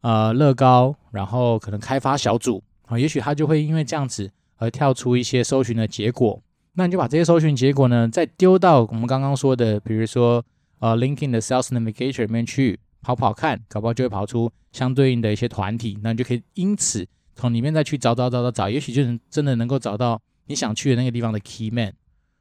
[0.02, 6.42] 呃乐高，然后可能开发小组，啊，也许他就会因为这样子而跳出一些搜寻的结果，
[6.74, 10.44] 那你就把这些搜寻结果呢，再丢到我们刚刚说的，比如说。
[10.82, 20.18] 呃，LinkedIn 的 Sales Navigator 里面去跑跑看，搞不好就会跑出相对应的一些团体，那你就可以因此从里面再去找找找找找，也许就能真的能够找到
[20.50, 21.92] 你想去的那个地方的 Key Man。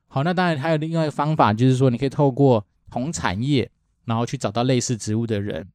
[0.08, 3.70] 好，那当然还有另外一个方法，就是说你可以透过同产业，
[4.06, 5.68] 然后去找到类似职务的人。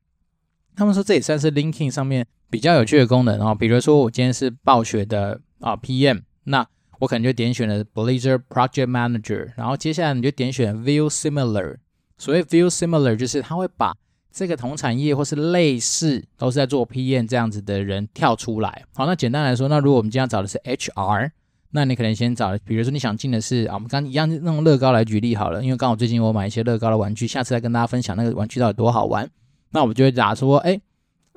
[0.74, 3.54] 他们说这也算是 linking 上面比较有趣的功能哦。
[3.54, 6.66] 比如说我今天是暴雪的啊 PM，那
[6.98, 11.76] 我可能就点选了 Blizzard Project Manager，然后接下来你就点选 View Similar。
[12.18, 13.94] 所谓 view similar，就是他会把
[14.32, 18.84] 这个同产业或是类似都是在做 PM 这样子的人跳出来。
[18.94, 21.30] 好，那简单来说，那如果我们今天要找的是 HR，
[21.76, 29.28] 那你可能先找，比如说你想进的是啊，我们刚一样用乐高来举例好了，因为刚好最近我买一些乐高的玩具，下次再跟大家分享那个玩具到底多好玩。
[29.72, 30.80] 那我们就会打说，哎，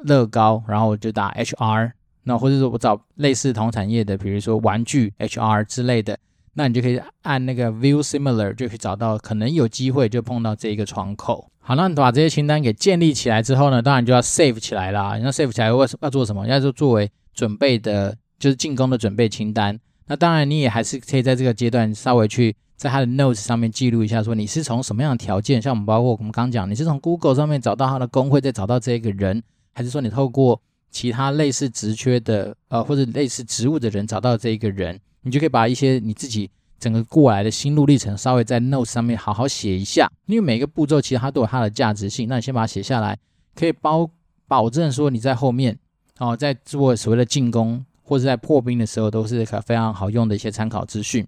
[0.04, 6.16] 乐高，然后我就打 HR，那或者说我找类似同产业的，比如说玩具 HR 之类的。
[6.54, 11.50] 那你就可以按那个 View Similar，就可以找到可能有机会就碰到这一个窗口。
[11.60, 15.18] 好，那你把这些清单给建立起来之后呢，当然就要 Save 起来啦。
[15.18, 16.46] 你要 Save 起来，为要做什么？
[16.48, 19.80] 要做作为准备的，就是进攻的准备清单。
[20.08, 29.44] 那当然你也还是可以在这个阶段稍微去在他的 Notes 上面记录一下，说你是从什么样的条件，像我们包括我们刚讲，你是从 Google 上面找到他的工会，再找到这个人，
[29.74, 42.30] 还是说你透过其他类似职缺的呃或者类似职务的人找到这一个人，你就可以把一些你自己整个过来的心路历程稍微在 notes 上面好好写一下，因为每个步骤其实它都有它的价值性。
[42.30, 43.18] 那你先把它写下来，
[43.56, 44.10] 可以包
[44.48, 45.78] 保证说你在后面
[46.20, 51.28] 哦，在做所谓的进攻或者在破冰的时候，都是非常好用的一些参考资讯。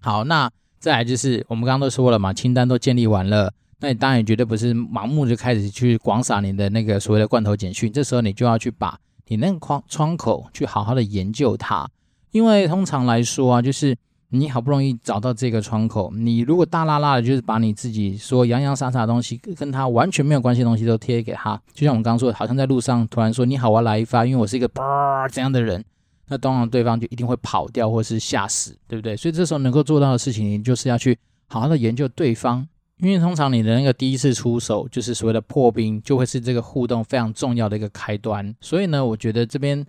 [0.00, 0.48] 好，那
[0.78, 3.52] 再来就是我们刚刚都说了嘛，清单都建立完了。
[3.80, 11.90] 那你当然绝对不是盲目就开始去广撒你的那个所谓的罐头简讯，这时候你就要去把你那个窗窗口去好好的研究它，
[12.30, 13.96] 因为通常来说啊，就是
[14.30, 25.84] 你好不容易找到这个窗口，你如果大拉拉的，就是把你自己说洋洋洒洒的东西跟他完全没有关系的东西都贴给他，就像我们刚刚说的，好像在路上突然说你好，我来一发，因为我是一个叭这样的人，
[26.28, 29.16] 那当然对方就一定会跑掉或是吓死，对不对？
[29.16, 32.66] 所以这时候能够做到的事情，你就是要去好好的研究对方。
[32.98, 38.54] 因为通常你的那个第一次出手，就是所谓的破冰，就会是这个互动非常重要的一个开端。
[38.60, 39.82] 所以呢，我觉得这边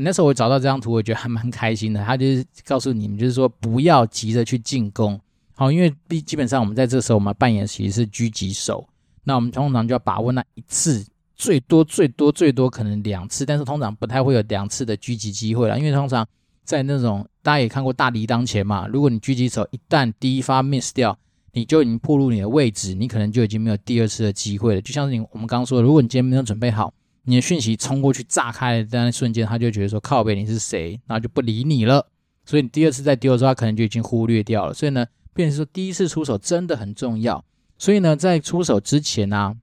[0.00, 2.04] 那时候我找到这张图，我觉得还蛮开心的。
[2.04, 5.20] 他就是告诉你们，就是说不要急着去进攻，
[5.54, 8.88] 好，因为基基本上我们在这时候我们扮演其实是狙击手，
[9.24, 16.26] 那我们通常就要把握那一次，最多最多最多可能两次，但是通常不太会有两次的狙击机会了，因为通常
[16.64, 21.18] 在那种大家也看过大敌当前嘛，如果你狙击手一旦第一发 miss 掉。
[21.54, 24.80] 你就已经暴露你的位置，你可能就已经没有第二次的机会了。
[24.80, 26.92] 就像是你我们刚刚说，如果你今天没有准备好，
[27.28, 32.06] 你的讯息冲过去炸开的那一瞬间，他就觉得说靠背你是谁，然后就不理你了。
[32.46, 34.72] 所以你第二次再丢的时候，他可能就已经忽略掉了。
[34.72, 37.44] 所以呢，变成说第一次出手真的很重要。
[37.76, 39.54] 所以呢，在出手之前呢、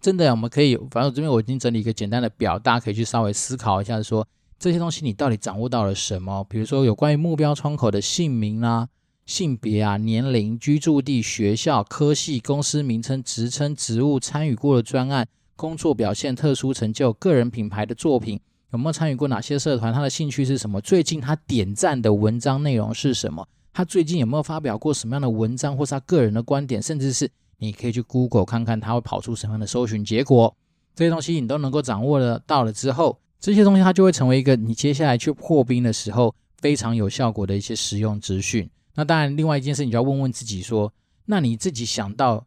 [0.00, 4.26] 真的我们可以，反正这边我已经整理一个简单的表，大家可以去稍微思考一下，说
[4.58, 6.44] 这些东西你到底掌握到了什么？
[6.50, 8.88] 比如说有关于目标窗口的姓名啊。
[9.26, 15.28] 性别啊、年龄、居住地、学校、科系、公司名称、职称、职务、参与过的专案、
[15.60, 18.40] 工作表现、特殊成就、个人品牌的作品，
[18.72, 19.92] 有没有参与过哪些社团？
[19.92, 20.80] 他的兴趣是什么？
[20.80, 23.46] 最近他点赞的文章内容是什么？
[23.74, 26.80] 他最近有没有发表过什么样的文章，或是他个人的观点？
[26.82, 30.56] 甚至是你可以去 Google 看看他会跑出什么样的搜寻结果。
[30.94, 38.66] 这些东西你都能够掌握了到了之后，这些东西它就会成为一个你接下来去破冰的时候非常有效果的一些实用资讯。
[38.94, 40.90] 那当然，另外一件事，你就要问问自己说，
[41.26, 42.46] 那你自己想到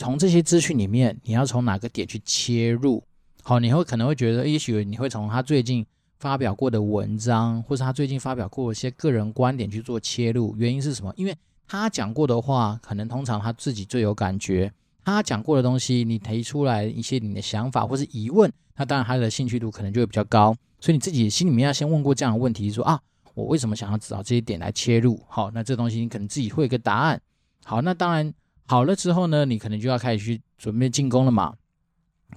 [0.00, 3.04] 从这些资讯里面，你要从哪个点去切入？
[3.42, 5.84] 好，你会可能会觉得，也许你会从他最近
[6.18, 10.56] 发表过的文章，或是他最近发表过一些个人观点去做切入。
[10.56, 11.12] 原因是什么？
[11.18, 11.36] 因为
[11.68, 14.72] 他讲过的话，可能通常他自己最有感觉。
[15.04, 20.56] 他讲过的东西，你提出来一些你的想法或是疑问，那当然他的兴趣度可能就会比较高。
[20.80, 22.98] 所以你自己心里面要先问过这样的问题，说啊。
[23.34, 25.20] 我为什么想要找这些点来切入？
[25.28, 27.20] 好，那这东西你可能自己会有个答案。
[27.64, 28.32] 好，那当然
[28.70, 31.56] 好了之后呢，你可能就要开始去准备进攻了嘛。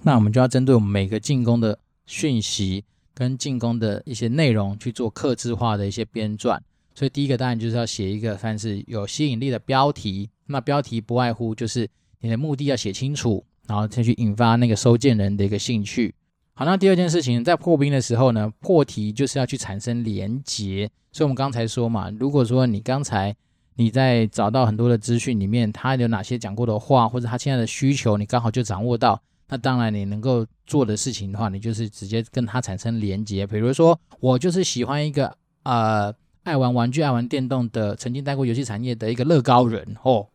[0.02, 6.58] 那我们就要针对我们每个进攻的讯息跟进攻的一些内容去做克制化的一些编撰。
[6.92, 10.28] 所以第一个当然就是要写一个算是有吸引力的标题。
[10.46, 16.12] 那标题不外乎就是你的目的要写清楚，然后再去引发那个收件人的一个兴趣。
[16.54, 20.90] 好，那第二件事情，在破冰的时候呢，破题就是要去产生连结。
[21.12, 23.36] 所以，我们刚才说嘛，如果说你刚才
[23.76, 33.46] 你在找到很多的资讯里面，他有哪些讲过的话，或者他现在的需求，你刚好就掌握到，那当然你能够做的事情的话，你就是直接跟他产生连接。
[33.46, 40.26] 比如说，我就是喜欢一个呃爱玩玩具、爱玩电动的，曾经待过游戏产业的一个乐高人哦，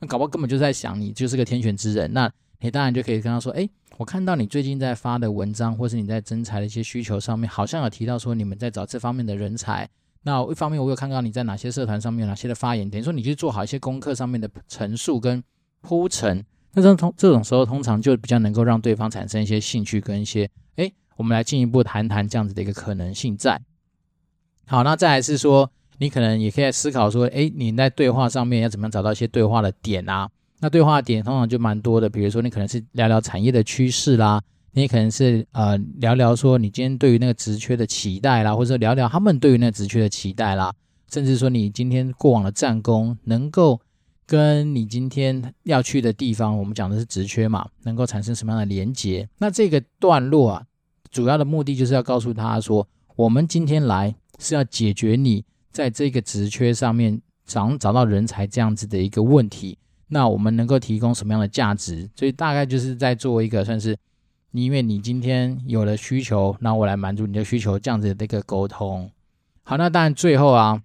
[0.00, 2.30] 那搞不好根本就在想你就是个天选之人，那
[2.60, 3.68] 你当然就可以跟他说，哎。
[3.96, 9.88] 我看到你最近在发的文章，或是你在征才的一些需求上面，好像有提到说你们在找这方面的人才。
[10.28, 15.42] 那一方面，我有看到你在哪些社团上面哪些的发言，等于说你去做好一些功课上面的陈述跟
[15.80, 16.44] 铺陈。
[16.74, 23.58] 那这种通这种时候，通常就比较能够让对方产生一些兴趣跟一些，哎，我们来进一步谈谈这样子的一个可能性在。
[24.66, 30.28] 好，那再来是说，你可能也可以思考说，哎，你在对话上面要怎么样找到一些对话的点啊？
[30.60, 34.42] 那对话点通常就蛮多的，比如说你可能是聊聊产业的趋势啦，
[34.72, 40.72] 你可能是呃聊聊说你今天对于那个职缺的期待啦，或者聊聊他们对于那个职缺的期待啦，
[41.10, 43.80] 甚至说你今天过往的战功能够
[44.26, 49.28] 跟你今天要去的地方，我们讲的是职缺嘛，能够产生什么样的连结？
[49.38, 50.64] 那这个段落啊，
[51.10, 59.78] 主要的目的就是要告诉他说，我们今天来是要解决你在这个职缺上面找找到人才这样子的一个问题。
[60.08, 62.08] 那我们能够提供什么样的价值？
[62.14, 63.96] 所以大概就是在做一个算是，
[64.52, 69.10] 你因为你今天有了需求，那我来满足你的需求，这样子的一个沟通。
[69.62, 70.82] 好，那当然最后啊，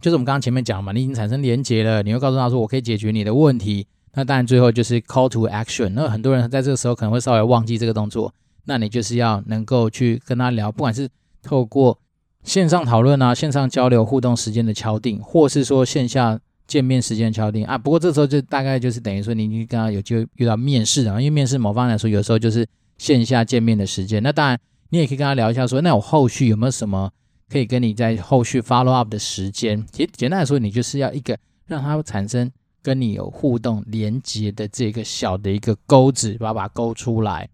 [0.00, 3.86] 就是我们刚刚前面讲嘛，你已经产生连结了，你会告诉他说我可以解决你的问题。
[4.14, 5.88] 那当然最后就是 call to action。
[5.94, 8.34] 那很多人在这个时候可能会稍微忘记这个动作，
[8.66, 11.08] 那你就是要能够去跟他聊，不管是
[11.42, 11.98] 透过
[12.44, 17.78] 线上讨论啊、线上交流互动时间的敲定，或是说线下见面时间敲定啊。
[17.78, 22.66] 不过这时候就大概就是等于说，你你跟他有机会遇到面试啊，因为面试某方来说，有时候就是
[22.98, 24.22] 线下见面的时间。
[24.22, 24.58] 那当然，
[24.90, 27.10] 你也可以跟他聊一下说，那我后续有没有什么
[27.48, 29.84] 可以跟你在后续 follow up 的时间？
[29.92, 32.50] 其实简单来说，你就是要一个让他产生
[32.82, 37.48] 跟你有互动连接的这个小的一个钩子，把它把勾出来。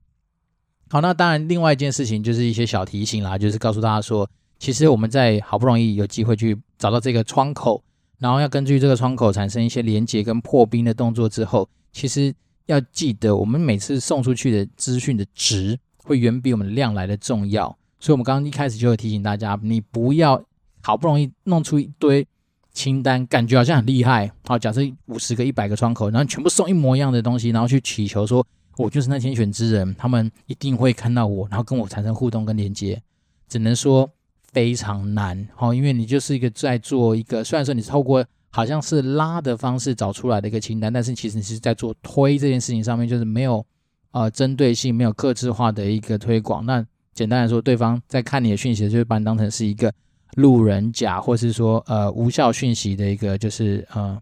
[0.91, 4.28] 好，那当然，另外一件事情就是一些小提醒啦，就是告诉大家说。
[4.61, 7.80] 其实我们在好不容易有机会去找到这个窗口，
[8.18, 12.34] 然后要根据这个窗口产生一些连接跟破冰的动作之后，其实
[12.68, 17.66] 要记得，我们每次送出去的资讯的值会远比我们量来的重要。
[18.00, 20.42] 所以，我们刚刚一开始就会提醒大家，你不要
[20.82, 22.26] 好不容易弄出一堆
[22.72, 24.30] 清单，感觉好像很厉害。
[24.46, 28.46] 好，假设五十个、一百个窗口，然后全部送一模一样的东西，然后去祈求说，
[28.76, 33.02] 我就是那天选之人，他们一定会看到我，然后跟我产生互动跟连接。
[33.48, 34.10] 只能说。
[34.50, 43.64] 非常难，好，因为你就是一个在做一个，虽然说你是透过好像是拉的方式找出来的一个清单，但是其实你是在做推这件事情上面，就是没有
[44.12, 46.64] 呃针对性、没有克制化的一个推广。
[46.64, 46.84] 那
[47.14, 49.92] 简单来说，对方在看你的讯息，就会把你当成是一个
[50.36, 54.20] 路人甲，或是说呃无效讯息的一个，就是呃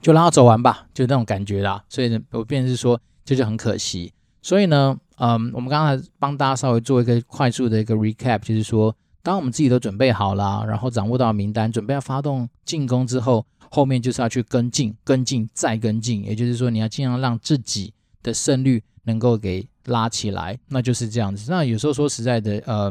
[0.00, 1.84] 就让他走完吧，就那种感觉啦。
[1.88, 4.12] 所以呢，我便是说这就很可惜。
[4.42, 8.94] 所以呢，嗯、我们刚才帮大家稍微做一个快速的一个 recap，就是说。
[9.28, 16.24] 当我们自己都准备好了，然后掌握到名单，准备要发动进攻之后，后面就是要去跟进、跟进再跟进。
[16.24, 21.50] 也就是说，你要尽量让自己的胜率能够给拉起来，那就是这样子。
[21.50, 22.90] 那有时候说实在的，呃，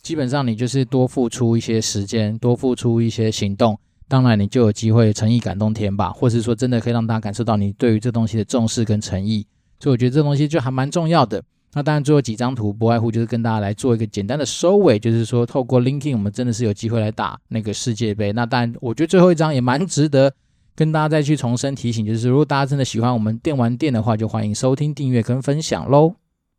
[0.00, 9.46] 基本上你就是多付出一些时间，多付出一些行动，当然你就有机会诚意感动天吧，或是说真的可以让大家感受到你对于这东西的重视跟诚意。
[9.78, 11.44] 所以我觉得这东西就还蛮重要的。
[11.76, 18.32] 那当然，最后几张图不外乎就是跟大家来做一个简单的收尾，就是说透过 LinkedIn，我们真的是有机会来打那个世界杯。
[18.32, 20.32] 那当然，我觉得最后一张也蛮值得
[20.74, 26.14] 跟大家再去重申提醒，就是如果大家真的喜欢我们电玩店的话，就欢迎收听、订阅跟分享喽。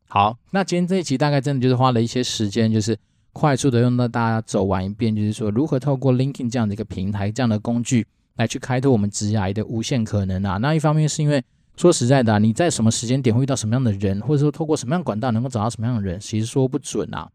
[0.07, 2.95] 好，那今天这一期大概真的就是花了一些时间，就是
[3.33, 8.05] 快速的用到大家走完一遍，就是说如何透过 LinkedIn 这样的一个平台、这样的工具
[8.35, 10.57] 来去开拓我们职涯的无限可能啊。
[10.57, 11.43] 那一方面是因为。
[11.77, 17.29] 说实在的啊，你在什么时间点会遇到什么样的人，或者说透过什么样管道能够找到什么样的人，其实说不准啊。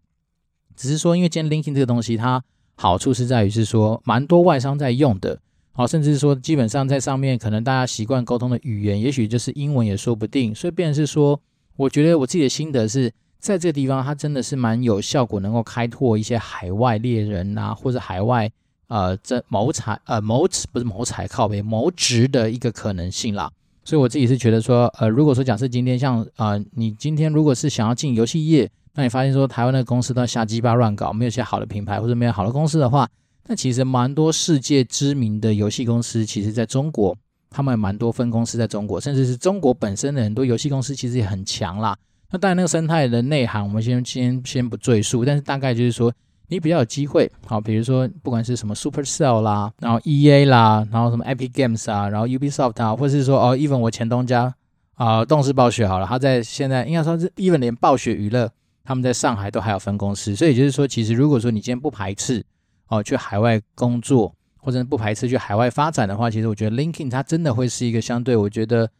[0.74, 2.42] 只是说，因为今天 LinkedIn 这个东西，它
[2.74, 5.38] 好处是在于是说，蛮多外商在用的，
[5.70, 10.52] 好，甚至是说基本上在上面可能大家习惯沟通的语言，也许就是英文也说不定。
[10.52, 11.40] 所以，变是说，
[11.76, 18.50] 我觉得我自己的心得是在这个地方，它真的是蛮有效果，能够开拓一些海外猎人啊，或者海外
[18.88, 23.52] 呃这谋财呃谋不是谋财靠北谋职的一个可能性啦。
[23.84, 33.08] 所以我自己是觉得说，呃，如果说假设今天像啊、呃，你今天如果是想要进游戏业，那你发现说台湾的公司都瞎鸡巴乱搞，没有一些好的品牌或者没有好的公司的话，
[33.46, 37.16] 那其实蛮多世界知名的游戏公司，其实在中国，
[37.50, 41.96] 他们蛮多分公司在中国，甚至是中国本身的很多游戏公司其实也很强啦。
[42.30, 46.12] 那当然那个生态的内涵，我们先先先不赘述，但是大概就是说。
[46.52, 54.54] 你比较有机会，好，比如说不管是什么 Supercell 啦，然后 EA 啦，然后什么 Epic Games 啊，然后 Ubisoft 啊，或者是说哦，even 我前东家
[54.96, 58.50] 啊、动视暴雪好了，他在现在应该说是 even 连暴雪娱乐，
[58.84, 62.44] 他们在上海都还有分公司，所以就是说，其实如果说你今天不排斥
[62.88, 68.90] 哦去海外工作，或者不排斥去海外发展的话，其实我觉得 Linking 它真的会是一个相对，我觉得。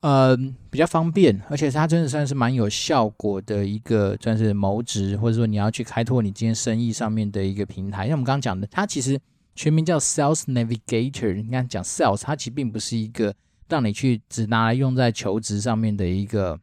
[0.00, 0.36] 呃，
[0.70, 8.06] 比较方便，而且它真的算是蛮有效果的一个，算是谋职或者说你要去开拓你今天生意上面的一个平台。
[8.06, 9.18] 像我们刚刚讲的，它其实
[9.56, 11.34] 全名叫 Sales Navigator。
[11.34, 13.34] 你看讲 Sales，它其实并不是一个
[13.68, 16.60] 让你去只拿来用在求职上面的一个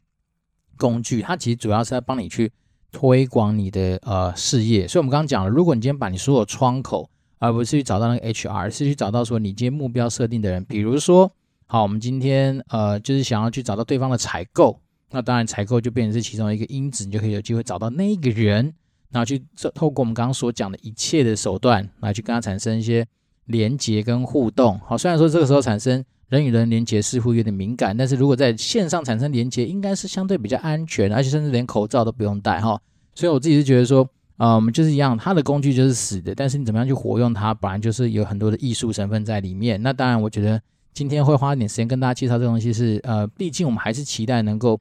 [0.78, 2.54] 工具，它其实主要是在帮你去
[2.94, 4.88] 推广你的呃事业。
[4.88, 7.10] 所以我们刚刚讲了，如果你今天把你所有窗口，
[7.40, 11.30] 而不是去找到那个 HR，是去找到说你今天目标设定的人，比如说。
[11.76, 14.80] 好，我们今天呃，就是想要去找到对方的采购，
[15.12, 18.74] 那当然采购就变成是其中一个因子，你就可以有机会找到那一个人，
[19.12, 23.06] 然后去透过我们刚刚所讲的一切的手段来去跟他产生一些
[23.48, 24.80] 连接跟互动。
[24.86, 32.80] 好，虽然说这个时候产生人与人连接似乎有点敏感，但是如果在线上产生连接，应该是相对比较安全，而且甚至连口罩都不用戴哈。
[33.16, 39.84] 所以我自己是觉得说，啊，我们就是一样，它的工具就是死的，但是你怎么样去活用它，本来就是有很多的艺术成分在里面。
[39.84, 40.62] 那当然，我觉得。
[40.96, 44.80] 今天会花一点时间跟大家介绍这个东西是，呃，毕竟我们还是期待能够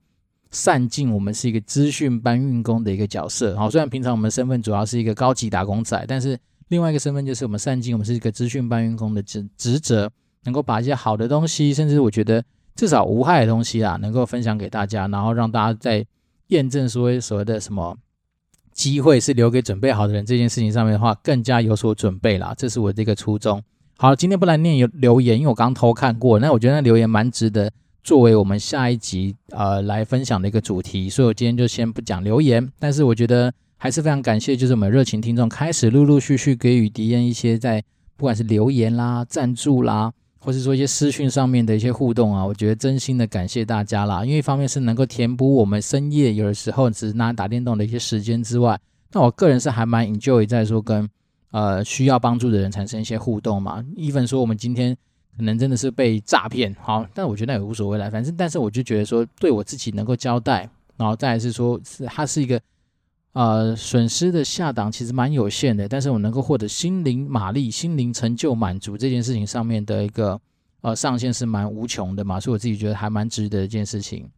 [0.53, 3.57] 善尽我们是一个资讯搬运工的一个角色。
[3.57, 6.39] 好，虽然平常我们身份主要是一个高级打工仔，但是
[6.69, 10.09] 另外一个身份就是我们善尽我们是一个资讯搬运工的职职责，
[10.45, 12.45] 能够把一些好的东西，甚至我觉得
[12.77, 16.07] 至少无害的东西啊，能够分享给大家，然后让大家在
[16.47, 17.99] 验证说所谓的什么
[18.73, 22.55] 机会是留给准备好的人这件事情上面的话，更加有所准备啦。
[22.57, 23.61] 这是我这个初衷。
[23.97, 27.71] 好，今天不来念有留言，因为我刚偷看过，那我觉得那留言蛮值得
[28.03, 32.71] 作为我们下一集呃来分享的一个主题，所以我今天就先不讲留言。
[32.81, 37.83] 但是我觉得还是非常感谢，就是我们热情听众开始陆陆续续给予迪恩一些在
[38.17, 44.25] 不管是留言啦、赞助啦，或是说一些私讯上面的一些互动啊，我觉得真心的感谢大家啦。
[44.25, 48.77] 因为一方面是能够填补我们深夜有的时候只是拿打电动的一些时间之外，
[49.13, 51.09] 那我个人是还蛮 enjoy 在说跟。
[51.55, 54.93] 呃，需要帮助的人产生一些互动嘛？even 说我们今天
[55.37, 58.11] 可能真的是被诈骗，好，但我觉得那也无所谓了。
[58.11, 62.61] 反正，但是我就觉得说，对我自己能够交代，然后再来是说，是它是一个
[63.35, 65.89] 呃损失的下档，其实蛮有限的。
[65.89, 70.41] 但是我能够获得心灵马力、心灵成就满足这件事情上面的一个
[70.81, 74.29] 呃上限是蛮无穷的嘛，所以我自己觉得还蛮值得一件事情。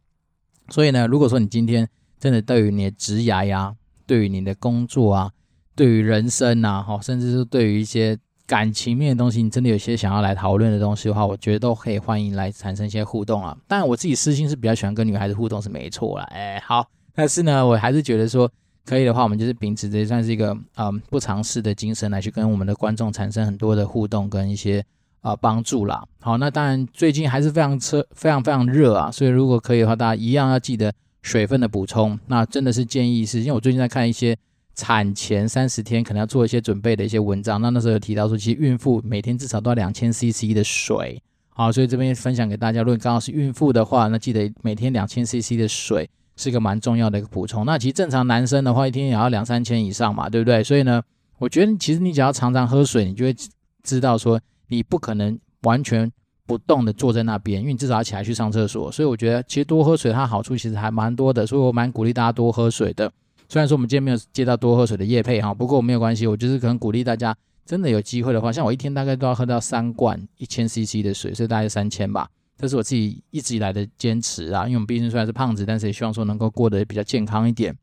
[0.69, 1.89] 所以呢，如果说你今天
[2.19, 5.31] 真的对于你的职涯呀，对于你的工作啊，
[5.77, 8.17] 对于人生呐，哈，甚至是对于一些
[8.47, 13.55] 感情面的东西，你真的有些想要来讨论的东西的话，我觉得都可以欢迎来产生一些互动啊。
[13.67, 16.25] 当然，我自己私心是比较喜欢跟女孩子互动，是没错啦。
[16.31, 18.51] 哎，好，但是呢，我还是觉得说
[18.85, 24.83] 可以的话，我们就是秉持着算是一个嗯不尝试的精神来去跟我们的观众产生很多的互动跟一些
[25.21, 26.03] 啊、帮助啦。
[26.21, 32.19] 好，那当然最近还是非常车非常非常热啊，所以如果可以的话，大家一样要记得水分的补充。
[32.25, 34.35] 那真的是建议是，因为我最近在看一些。
[34.77, 41.19] 产前三十天可能要做一些准备的一些文章，那那时候有提到说，其实孕妇每天至少都要两千 CC 的水，
[41.49, 47.65] 好，所以这边分享给大家，如果刚好是孕妇的话，那记得每天两千 CC 的水是一个蛮重要的一个补充。
[47.65, 50.63] 那其实正常男生的话，一天也要两三千以上嘛，对不对？
[50.63, 51.01] 所以呢，
[51.39, 53.35] 我觉得其实你只要常常喝水，你就会
[53.81, 56.11] 知道说，你不可能完全
[56.45, 58.91] 不动的坐在那边，因为你至少要起来去上厕所。
[58.91, 63.11] 所以我觉得其实多喝水它好处其实还蛮多的，所以我蛮鼓励大家多喝水的。
[63.49, 67.35] 虽然说我们今天没有接到多喝水的业配哈，不过没有关系，我就是可能鼓励大家，
[67.65, 74.65] 真的有机会的话，像我一天大概都要喝到三罐一千 CC 的水，所以大概三千吧，这是我自己一直以来的坚持啊。
[74.65, 77.73] 因为我们毕竟虽然是胖子，但是也希望说能够过得比较健康一点。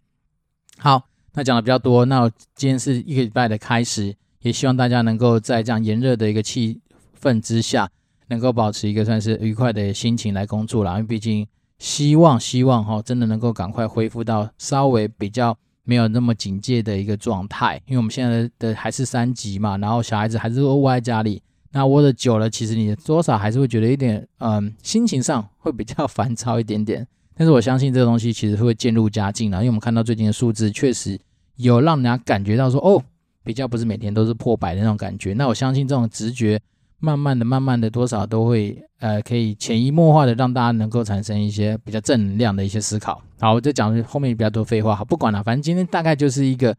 [0.77, 1.03] 好，
[1.33, 6.81] 那讲的比较多，那今天是一个礼拜的开始，也希望大家能够在这样炎热的一个气
[7.19, 7.91] 氛之下，
[8.29, 11.47] 能够保持一个算是愉快的心情来工作啦，因为毕竟。
[11.79, 27.07] 希望希望哈，真的能够赶快恢复到稍微比较没有那么警戒的一个状态，因为我们现在的还是三级嘛，然后小孩子还是窝在家里，那窝的久了，其实你多少还是会觉得一点，嗯，心情上会比较 烦躁一点点。
[27.37, 31.21] 但是我相信这个东西其实会渐入佳境了，因为我们看到最近的数字确实
[31.57, 33.03] 有让人家感觉到说，哦，
[33.43, 35.35] 比较不是每天都是破百的那种感觉。
[35.35, 36.61] 那我相信这种直觉。
[37.05, 43.21] 慢慢的、慢慢的，多少都会呃，可以潜移默化的让大家能够产生一些比较正能量的一些思考。
[43.39, 46.75] 好，我就讲后面比较多废话，好，不管了，反正今天大概就是一个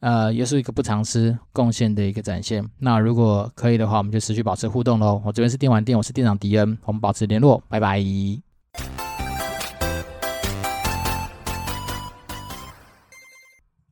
[0.00, 2.64] 呃，也是一个不偿失贡献的一个展现。
[2.78, 5.20] 那如果可以的话，我们就持续保持互动喽。
[5.24, 9.07] 我这边是电玩店，我是店长迪恩，我们保持联络，拜拜。